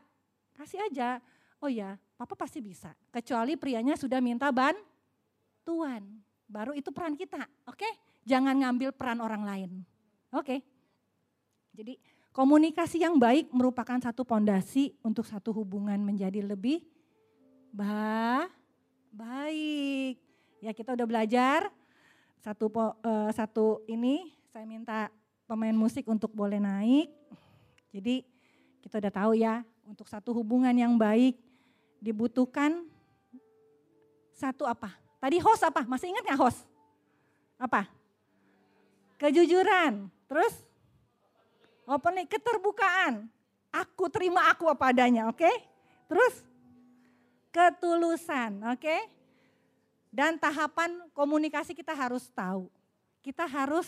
kasih 0.53 0.85
aja, 0.85 1.17
oh 1.65 1.71
ya 1.73 1.97
papa 2.19 2.37
pasti 2.37 2.61
bisa. 2.61 2.93
Kecuali 3.09 3.57
prianya 3.57 3.97
sudah 3.97 4.21
minta 4.21 4.53
bantuan. 4.53 6.05
Baru 6.45 6.77
itu 6.77 6.93
peran 6.93 7.17
kita, 7.17 7.41
oke? 7.65 7.89
Jangan 8.29 8.53
ngambil 8.53 8.93
peran 8.93 9.25
orang 9.25 9.41
lain, 9.41 9.71
oke? 10.35 10.61
Jadi 11.73 11.97
Komunikasi 12.39 13.03
yang 13.03 13.19
baik 13.19 13.51
merupakan 13.51 13.99
satu 13.99 14.23
pondasi 14.23 14.95
untuk 15.03 15.27
satu 15.27 15.51
hubungan 15.51 15.99
menjadi 15.99 16.39
lebih 16.39 16.87
ba 17.67 18.47
baik. 19.11 20.15
Ya 20.63 20.71
kita 20.71 20.95
udah 20.95 21.03
belajar 21.03 21.67
satu 22.39 22.71
uh, 22.71 23.27
satu 23.35 23.83
ini 23.91 24.31
saya 24.55 24.63
minta 24.63 25.11
pemain 25.51 25.75
musik 25.75 26.07
untuk 26.07 26.31
boleh 26.31 26.63
naik. 26.63 27.11
Jadi 27.91 28.23
kita 28.87 29.03
udah 29.03 29.11
tahu 29.11 29.31
ya 29.35 29.59
untuk 29.83 30.07
satu 30.07 30.31
hubungan 30.31 30.71
yang 30.71 30.95
baik 30.95 31.35
dibutuhkan 31.99 32.87
satu 34.31 34.63
apa? 34.63 34.95
Tadi 35.19 35.43
host 35.43 35.67
apa? 35.67 35.83
Masih 35.83 36.15
ingat 36.15 36.23
nggak 36.23 36.39
host? 36.39 36.63
Apa? 37.59 37.83
Kejujuran. 39.19 40.07
Terus 40.23 40.68
apa? 41.89 42.13
Keterbukaan. 42.29 43.25
Aku 43.69 44.09
terima 44.09 44.49
aku 44.49 44.65
apa 44.65 44.89
adanya, 44.89 45.29
oke? 45.29 45.41
Okay? 45.41 45.55
Terus 46.09 46.41
ketulusan, 47.53 48.65
oke? 48.65 48.81
Okay? 48.81 49.01
Dan 50.09 50.41
tahapan 50.41 50.89
komunikasi 51.13 51.77
kita 51.77 51.93
harus 51.93 52.25
tahu. 52.33 52.65
Kita 53.21 53.45
harus 53.45 53.85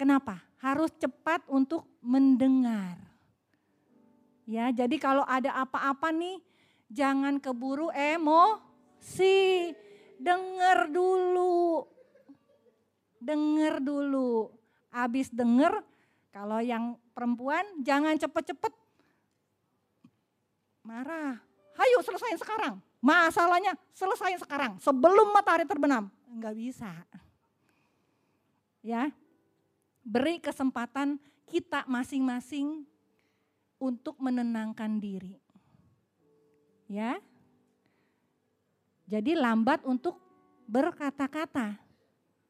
kenapa? 0.00 0.40
Harus 0.56 0.88
cepat 0.96 1.44
untuk 1.44 1.84
mendengar. 2.00 2.96
Ya, 4.48 4.72
jadi 4.72 4.96
kalau 4.96 5.24
ada 5.28 5.52
apa-apa 5.60 6.08
nih 6.08 6.40
jangan 6.88 7.36
keburu 7.36 7.92
emosi. 7.92 9.72
Dengar 10.16 10.88
dulu. 10.88 11.84
denger 13.24 13.80
dulu. 13.80 14.52
Abis 14.92 15.32
denger, 15.32 15.80
kalau 16.34 16.58
yang 16.58 16.98
perempuan 17.14 17.62
jangan 17.86 18.18
cepet-cepet 18.18 18.74
marah. 20.82 21.38
Hayo 21.78 22.02
selesaiin 22.02 22.42
sekarang. 22.42 22.82
Masalahnya 22.98 23.78
selesaiin 23.94 24.42
sekarang 24.42 24.82
sebelum 24.82 25.30
matahari 25.30 25.62
terbenam. 25.62 26.10
Enggak 26.26 26.58
bisa. 26.58 26.90
Ya. 28.82 29.14
Beri 30.02 30.42
kesempatan 30.42 31.22
kita 31.46 31.86
masing-masing 31.86 32.82
untuk 33.78 34.18
menenangkan 34.18 34.98
diri. 34.98 35.38
Ya. 36.90 37.22
Jadi 39.06 39.38
lambat 39.38 39.86
untuk 39.86 40.18
berkata-kata. 40.66 41.78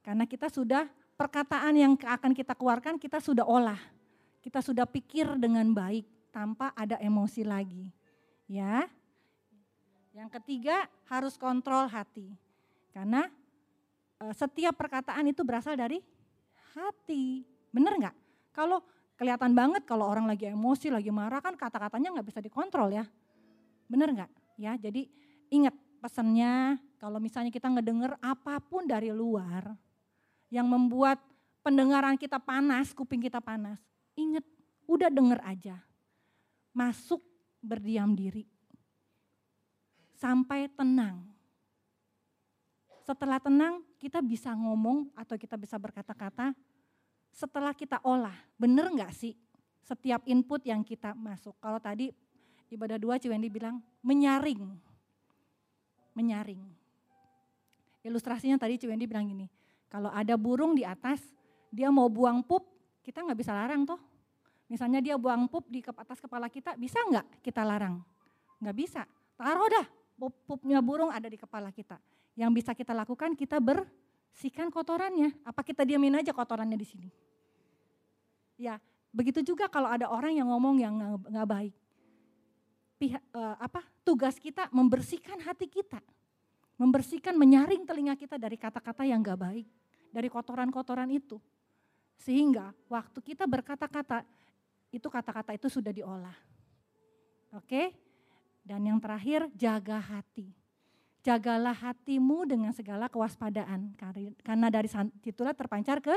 Karena 0.01 0.25
kita 0.25 0.49
sudah 0.49 0.89
perkataan 1.15 1.75
yang 1.79 1.93
akan 1.95 2.35
kita 2.35 2.55
keluarkan 2.55 2.99
kita 2.99 3.23
sudah 3.23 3.47
olah. 3.47 3.79
Kita 4.45 4.61
sudah 4.61 4.85
pikir 4.85 5.41
dengan 5.41 5.73
baik 5.73 6.05
tanpa 6.29 6.75
ada 6.77 7.01
emosi 7.01 7.43
lagi. 7.47 7.89
Ya. 8.51 8.85
Yang 10.13 10.31
ketiga 10.41 10.87
harus 11.09 11.35
kontrol 11.41 11.89
hati. 11.89 12.29
Karena 12.93 13.27
e, 14.21 14.25
setiap 14.37 14.77
perkataan 14.77 15.27
itu 15.27 15.43
berasal 15.43 15.75
dari 15.75 15.99
hati. 16.77 17.43
Bener 17.73 17.99
nggak? 17.99 18.17
Kalau 18.55 18.85
kelihatan 19.17 19.57
banget 19.57 19.83
kalau 19.89 20.07
orang 20.07 20.29
lagi 20.29 20.51
emosi, 20.51 20.93
lagi 20.93 21.11
marah 21.11 21.41
kan 21.41 21.57
kata-katanya 21.57 22.21
nggak 22.21 22.29
bisa 22.31 22.41
dikontrol 22.45 22.93
ya. 22.93 23.07
Bener 23.89 24.13
nggak? 24.13 24.31
Ya, 24.55 24.79
jadi 24.79 25.11
ingat 25.51 25.75
pesannya 25.99 26.79
kalau 27.01 27.19
misalnya 27.19 27.51
kita 27.51 27.67
ngedenger 27.73 28.15
apa 28.23 28.61
pun 28.63 28.87
dari 28.87 29.11
luar 29.11 29.75
yang 30.55 30.71
membuat 30.71 31.19
pendengaran 31.67 32.15
kita 32.15 32.39
panas, 32.39 32.95
kuping 32.95 33.19
kita 33.19 33.43
panas. 33.43 33.83
Ingat, 34.15 34.47
udah 34.87 35.11
denger 35.11 35.43
aja. 35.43 35.83
Masuk 36.71 37.19
berdiam 37.59 38.15
diri 38.15 38.47
sampai 40.25 40.71
tenang. 40.73 41.21
Setelah 43.05 43.37
tenang, 43.37 43.85
kita 44.01 44.25
bisa 44.25 44.57
ngomong 44.57 45.13
atau 45.13 45.37
kita 45.37 45.61
bisa 45.61 45.77
berkata-kata. 45.77 46.57
Setelah 47.29 47.77
kita 47.77 48.01
olah, 48.01 48.33
bener 48.57 48.89
nggak 48.89 49.13
sih 49.13 49.37
setiap 49.85 50.25
input 50.25 50.65
yang 50.65 50.81
kita 50.81 51.13
masuk? 51.13 51.53
Kalau 51.61 51.77
tadi 51.77 52.09
ibadah 52.73 52.97
dua 52.97 53.21
Ciwendi 53.21 53.53
bilang 53.53 53.85
menyaring, 54.01 54.65
menyaring. 56.17 56.63
Ilustrasinya 58.01 58.57
tadi 58.57 58.81
Ciwendi 58.81 59.05
bilang 59.05 59.29
gini, 59.29 59.45
kalau 59.89 60.11
ada 60.11 60.35
burung 60.35 60.75
di 60.75 60.83
atas, 60.83 61.23
dia 61.71 61.91
mau 61.91 62.07
buang 62.11 62.43
pup, 62.43 62.67
kita 63.03 63.23
nggak 63.23 63.39
bisa 63.39 63.53
larang 63.55 63.87
toh. 63.87 63.99
Misalnya 64.71 65.05
dia 65.05 65.15
buang 65.21 65.47
pup 65.47 65.69
di 65.69 65.85
atas 65.85 66.19
kepala 66.19 66.49
kita, 66.49 66.75
bisa 66.75 66.99
nggak 66.99 67.45
kita 67.45 67.63
larang? 67.63 68.01
Nggak 68.59 68.77
bisa. 68.77 69.03
Taruh 69.37 69.69
dah, 69.69 69.87
pupnya 70.49 70.81
burung 70.81 71.13
ada 71.13 71.29
di 71.29 71.37
kepala 71.37 71.69
kita. 71.75 72.01
Yang 72.35 72.51
bisa 72.63 72.71
kita 72.73 72.97
lakukan 72.97 73.37
kita 73.39 73.61
bersihkan 73.61 74.73
kotorannya. 74.73 75.37
Apa 75.45 75.63
kita 75.63 75.85
diamin 75.85 76.19
aja 76.19 76.33
kotorannya 76.33 76.79
di 76.81 76.87
sini? 76.87 77.09
Ya, 78.55 78.79
begitu 79.11 79.43
juga 79.43 79.67
kalau 79.67 79.91
ada 79.91 80.07
orang 80.11 80.35
yang 80.35 80.49
ngomong 80.51 80.79
yang 80.81 80.95
nggak 81.29 81.49
baik. 81.49 81.75
Pihak, 82.95 83.23
eh, 83.23 83.57
apa 83.59 83.83
tugas 84.07 84.39
kita 84.39 84.71
membersihkan 84.71 85.43
hati 85.43 85.67
kita, 85.67 85.99
membersihkan, 86.75 87.35
menyaring 87.39 87.87
telinga 87.87 88.15
kita 88.19 88.39
dari 88.39 88.59
kata-kata 88.59 89.07
yang 89.07 89.23
nggak 89.23 89.39
baik, 89.39 89.67
dari 90.11 90.29
kotoran-kotoran 90.31 91.11
itu, 91.11 91.39
sehingga 92.19 92.75
waktu 92.91 93.19
kita 93.23 93.47
berkata-kata 93.47 94.27
itu 94.95 95.07
kata-kata 95.11 95.55
itu 95.59 95.67
sudah 95.67 95.91
diolah. 95.91 96.35
Oke, 97.55 97.95
dan 98.65 98.81
yang 98.83 98.99
terakhir, 98.99 99.47
jaga 99.55 100.01
hati. 100.01 100.49
Jagalah 101.25 101.77
hatimu 101.77 102.49
dengan 102.49 102.73
segala 102.73 103.09
kewaspadaan. 103.09 103.97
Karena 104.45 104.69
dari 104.73 104.89
situlah 105.25 105.53
terpancar 105.53 106.01
ke 106.01 106.13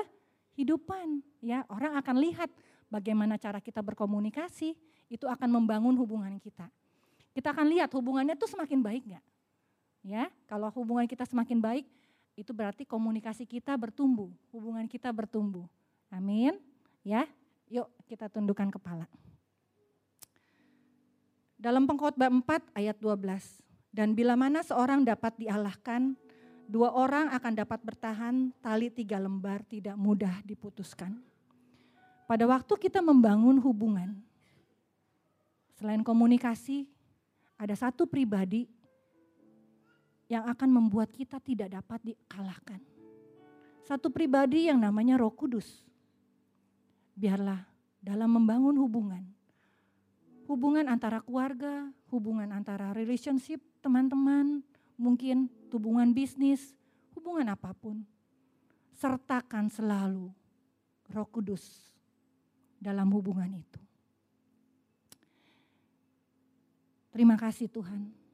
hidupan. 0.55 1.24
Ya, 1.43 1.64
orang 1.72 1.95
akan 1.99 2.16
lihat 2.24 2.49
bagaimana 2.91 3.36
cara 3.36 3.60
kita 3.60 3.80
berkomunikasi, 3.84 4.76
itu 5.08 5.26
akan 5.28 5.47
membangun 5.47 5.95
hubungan 5.95 6.36
kita. 6.39 6.68
Kita 7.32 7.53
akan 7.53 7.70
lihat 7.72 7.93
hubungannya 7.93 8.36
itu 8.36 8.47
semakin 8.49 8.80
baik 8.82 9.03
nggak? 9.14 9.26
Ya, 10.08 10.32
kalau 10.47 10.72
hubungan 10.72 11.03
kita 11.03 11.28
semakin 11.28 11.60
baik, 11.60 11.86
itu 12.39 12.55
berarti 12.55 12.88
komunikasi 12.88 13.43
kita 13.43 13.76
bertumbuh, 13.76 14.32
hubungan 14.55 14.88
kita 14.88 15.12
bertumbuh. 15.12 15.68
Amin. 16.08 16.55
Ya, 17.03 17.28
yuk 17.68 17.91
kita 18.08 18.32
tundukkan 18.32 18.72
kepala. 18.72 19.03
Dalam 21.60 21.84
pengkhotbah 21.84 22.32
4 22.32 22.72
ayat 22.72 22.95
12. 23.03 23.60
Dan 23.91 24.16
bila 24.16 24.39
mana 24.39 24.64
seorang 24.64 25.03
dapat 25.03 25.36
dialahkan, 25.41 26.16
dua 26.70 26.93
orang 26.93 27.34
akan 27.34 27.53
dapat 27.58 27.80
bertahan, 27.82 28.53
tali 28.62 28.93
tiga 28.93 29.18
lembar 29.18 29.66
tidak 29.68 29.97
mudah 29.97 30.39
diputuskan. 30.45 31.20
Pada 32.30 32.45
waktu 32.45 32.78
kita 32.78 33.01
membangun 33.01 33.58
hubungan, 33.58 34.22
selain 35.76 36.05
komunikasi, 36.05 36.86
ada 37.58 37.74
satu 37.74 38.05
pribadi 38.05 38.70
yang 40.28 40.43
akan 40.47 40.69
membuat 40.69 41.11
kita 41.15 41.39
tidak 41.39 41.71
dapat 41.71 42.03
dikalahkan. 42.03 42.80
Satu 43.88 44.11
pribadi 44.11 44.67
yang 44.67 44.84
namanya 44.84 45.15
Roh 45.15 45.32
Kudus. 45.32 45.88
Biarlah 47.15 47.63
dalam 48.03 48.30
membangun 48.36 48.75
hubungan, 48.78 49.23
hubungan 50.45 50.86
antara 50.91 51.23
keluarga, 51.23 51.89
hubungan 52.11 52.51
antara 52.51 52.93
relationship, 52.93 53.63
teman-teman, 53.82 54.61
mungkin 54.99 55.49
hubungan 55.71 56.11
bisnis, 56.11 56.75
hubungan 57.15 57.47
apa 57.51 57.71
pun. 57.73 58.03
Sertakan 58.97 59.71
selalu 59.71 60.30
Roh 61.09 61.30
Kudus 61.32 61.63
dalam 62.78 63.07
hubungan 63.15 63.49
itu. 63.55 63.82
Terima 67.15 67.34
kasih 67.34 67.65
Tuhan. 67.71 68.26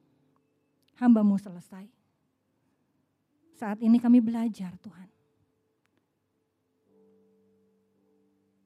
Hambamu 1.02 1.42
selesai. 1.42 1.90
Saat 3.58 3.82
ini 3.82 3.98
kami 3.98 4.22
belajar 4.22 4.74
Tuhan. 4.78 5.10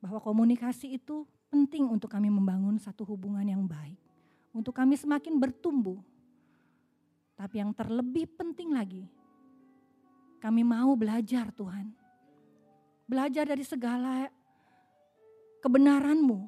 Bahwa 0.04 0.20
komunikasi 0.20 0.96
itu 0.96 1.28
penting 1.48 1.88
untuk 1.88 2.12
kami 2.12 2.28
membangun 2.28 2.76
satu 2.80 3.08
hubungan 3.08 3.44
yang 3.48 3.64
baik. 3.64 4.00
Untuk 4.52 4.76
kami 4.76 5.00
semakin 5.00 5.40
bertumbuh. 5.40 6.00
Tapi 7.38 7.62
yang 7.62 7.70
terlebih 7.72 8.26
penting 8.34 8.74
lagi, 8.74 9.06
kami 10.42 10.66
mau 10.66 10.98
belajar 10.98 11.54
Tuhan. 11.54 11.94
Belajar 13.06 13.46
dari 13.46 13.62
segala 13.62 14.26
kebenaranmu. 15.62 16.40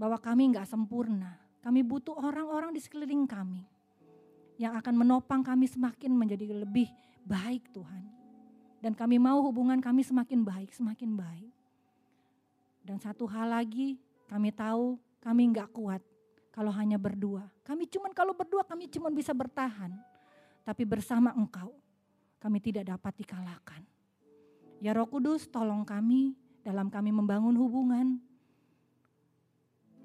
Bahwa 0.00 0.18
kami 0.18 0.56
nggak 0.56 0.66
sempurna. 0.66 1.38
Kami 1.62 1.84
butuh 1.86 2.16
orang-orang 2.16 2.74
di 2.74 2.80
sekeliling 2.82 3.28
kami. 3.28 3.62
Yang 4.62 4.78
akan 4.78 4.94
menopang 4.94 5.42
kami 5.42 5.66
semakin 5.66 6.14
menjadi 6.14 6.54
lebih 6.54 6.86
baik 7.26 7.74
Tuhan. 7.74 8.06
Dan 8.78 8.94
kami 8.94 9.18
mau 9.18 9.42
hubungan 9.42 9.82
kami 9.82 10.06
semakin 10.06 10.46
baik, 10.46 10.70
semakin 10.70 11.18
baik. 11.18 11.50
Dan 12.86 13.02
satu 13.02 13.26
hal 13.26 13.50
lagi, 13.50 13.98
kami 14.30 14.54
tahu 14.54 14.98
kami 15.18 15.50
nggak 15.50 15.74
kuat 15.74 16.02
kalau 16.54 16.70
hanya 16.70 16.94
berdua. 16.94 17.42
Kami 17.66 17.90
cuman 17.90 18.14
kalau 18.14 18.38
berdua 18.38 18.62
kami 18.62 18.86
cuma 18.86 19.10
bisa 19.10 19.34
bertahan. 19.34 19.90
Tapi 20.62 20.86
bersama 20.86 21.34
engkau 21.34 21.74
kami 22.38 22.62
tidak 22.62 22.86
dapat 22.86 23.18
dikalahkan. 23.18 23.82
Ya 24.82 24.94
Roh 24.94 25.06
Kudus 25.06 25.46
tolong 25.46 25.82
kami 25.86 26.34
dalam 26.62 26.90
kami 26.90 27.10
membangun 27.14 27.54
hubungan 27.58 28.18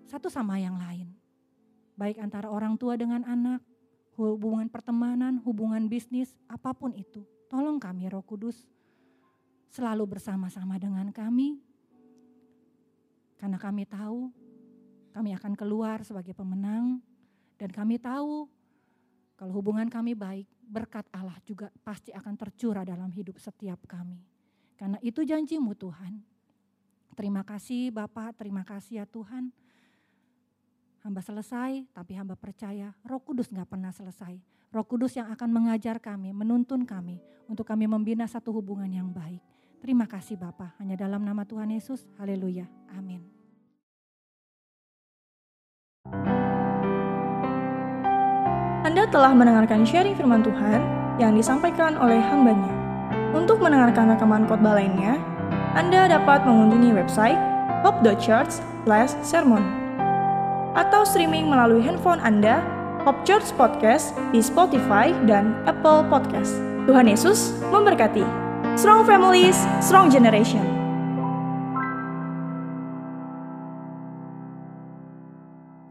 satu 0.05 0.31
sama 0.31 0.61
yang 0.61 0.77
lain. 0.77 1.11
Baik 1.97 2.21
antara 2.21 2.47
orang 2.47 2.77
tua 2.77 2.93
dengan 2.93 3.25
anak, 3.25 3.59
hubungan 4.17 4.65
pertemanan, 4.67 5.37
hubungan 5.45 5.85
bisnis, 5.85 6.33
apa 6.49 6.73
pun 6.73 6.91
itu. 6.97 7.21
Tolong 7.47 7.77
kami 7.77 8.09
Roh 8.09 8.25
Kudus 8.25 8.65
selalu 9.69 10.17
bersama-sama 10.17 10.81
dengan 10.81 11.07
kami 11.13 11.61
karena 13.37 13.61
kami 13.61 13.85
tahu 13.85 14.33
kami 15.13 15.37
akan 15.37 15.53
keluar 15.53 16.01
sebagai 16.01 16.33
pemenang 16.33 16.97
dan 17.61 17.69
kami 17.69 18.01
tahu 18.01 18.49
kalau 19.37 19.53
hubungan 19.53 19.85
kami 19.85 20.17
baik, 20.17 20.49
berkat 20.65 21.05
Allah 21.13 21.37
juga 21.45 21.69
pasti 21.85 22.09
akan 22.09 22.33
tercurah 22.33 22.81
dalam 22.81 23.13
hidup 23.13 23.37
setiap 23.37 23.77
kami. 23.85 24.17
Karena 24.73 24.97
itu 25.05 25.21
janjimu 25.21 25.77
Tuhan. 25.77 26.17
Terima 27.13 27.45
kasih 27.45 27.93
Bapak, 27.93 28.33
terima 28.41 28.65
kasih 28.65 29.01
ya 29.01 29.05
Tuhan. 29.05 29.53
Hamba 31.07 31.23
selesai, 31.23 31.87
tapi 31.95 32.19
hamba 32.19 32.35
percaya 32.35 32.91
Roh 33.07 33.23
Kudus 33.23 33.47
gak 33.47 33.71
pernah 33.71 33.95
selesai. 33.95 34.43
Roh 34.75 34.83
Kudus 34.83 35.15
yang 35.15 35.31
akan 35.31 35.47
mengajar 35.55 36.03
kami, 36.03 36.35
menuntun 36.35 36.83
kami 36.83 37.23
untuk 37.47 37.63
kami 37.63 37.87
membina 37.87 38.27
satu 38.27 38.51
hubungan 38.51 38.91
yang 38.91 39.07
baik. 39.07 39.39
Terima 39.79 40.03
kasih 40.03 40.35
Bapak, 40.35 40.75
hanya 40.83 40.99
dalam 40.99 41.23
nama 41.23 41.47
Tuhan 41.47 41.71
Yesus. 41.71 42.03
Haleluya. 42.19 42.67
Amin. 42.91 43.23
Anda 48.83 49.07
telah 49.07 49.31
mendengarkan 49.31 49.87
sharing 49.87 50.19
firman 50.19 50.43
Tuhan 50.43 50.83
yang 51.23 51.39
disampaikan 51.39 51.95
oleh 51.95 52.19
hambanya. 52.19 52.75
Untuk 53.31 53.63
mendengarkan 53.63 54.11
rekaman 54.11 54.43
khotbah 54.43 54.75
lainnya, 54.75 55.15
Anda 55.71 56.11
dapat 56.11 56.43
mengunjungi 56.43 56.91
website 56.99 57.39
hope.church 57.87 58.59
sermon 59.23 59.86
atau 60.77 61.01
streaming 61.01 61.49
melalui 61.49 61.81
handphone 61.81 62.21
Anda 62.21 62.61
Hope 63.01 63.25
Church 63.25 63.49
Podcast 63.57 64.13
di 64.29 64.39
Spotify 64.39 65.09
dan 65.25 65.57
Apple 65.65 66.05
Podcast. 66.07 66.53
Tuhan 66.85 67.09
Yesus 67.09 67.57
memberkati. 67.73 68.23
Strong 68.77 69.09
families, 69.09 69.57
strong 69.81 70.13
generation. 70.13 70.76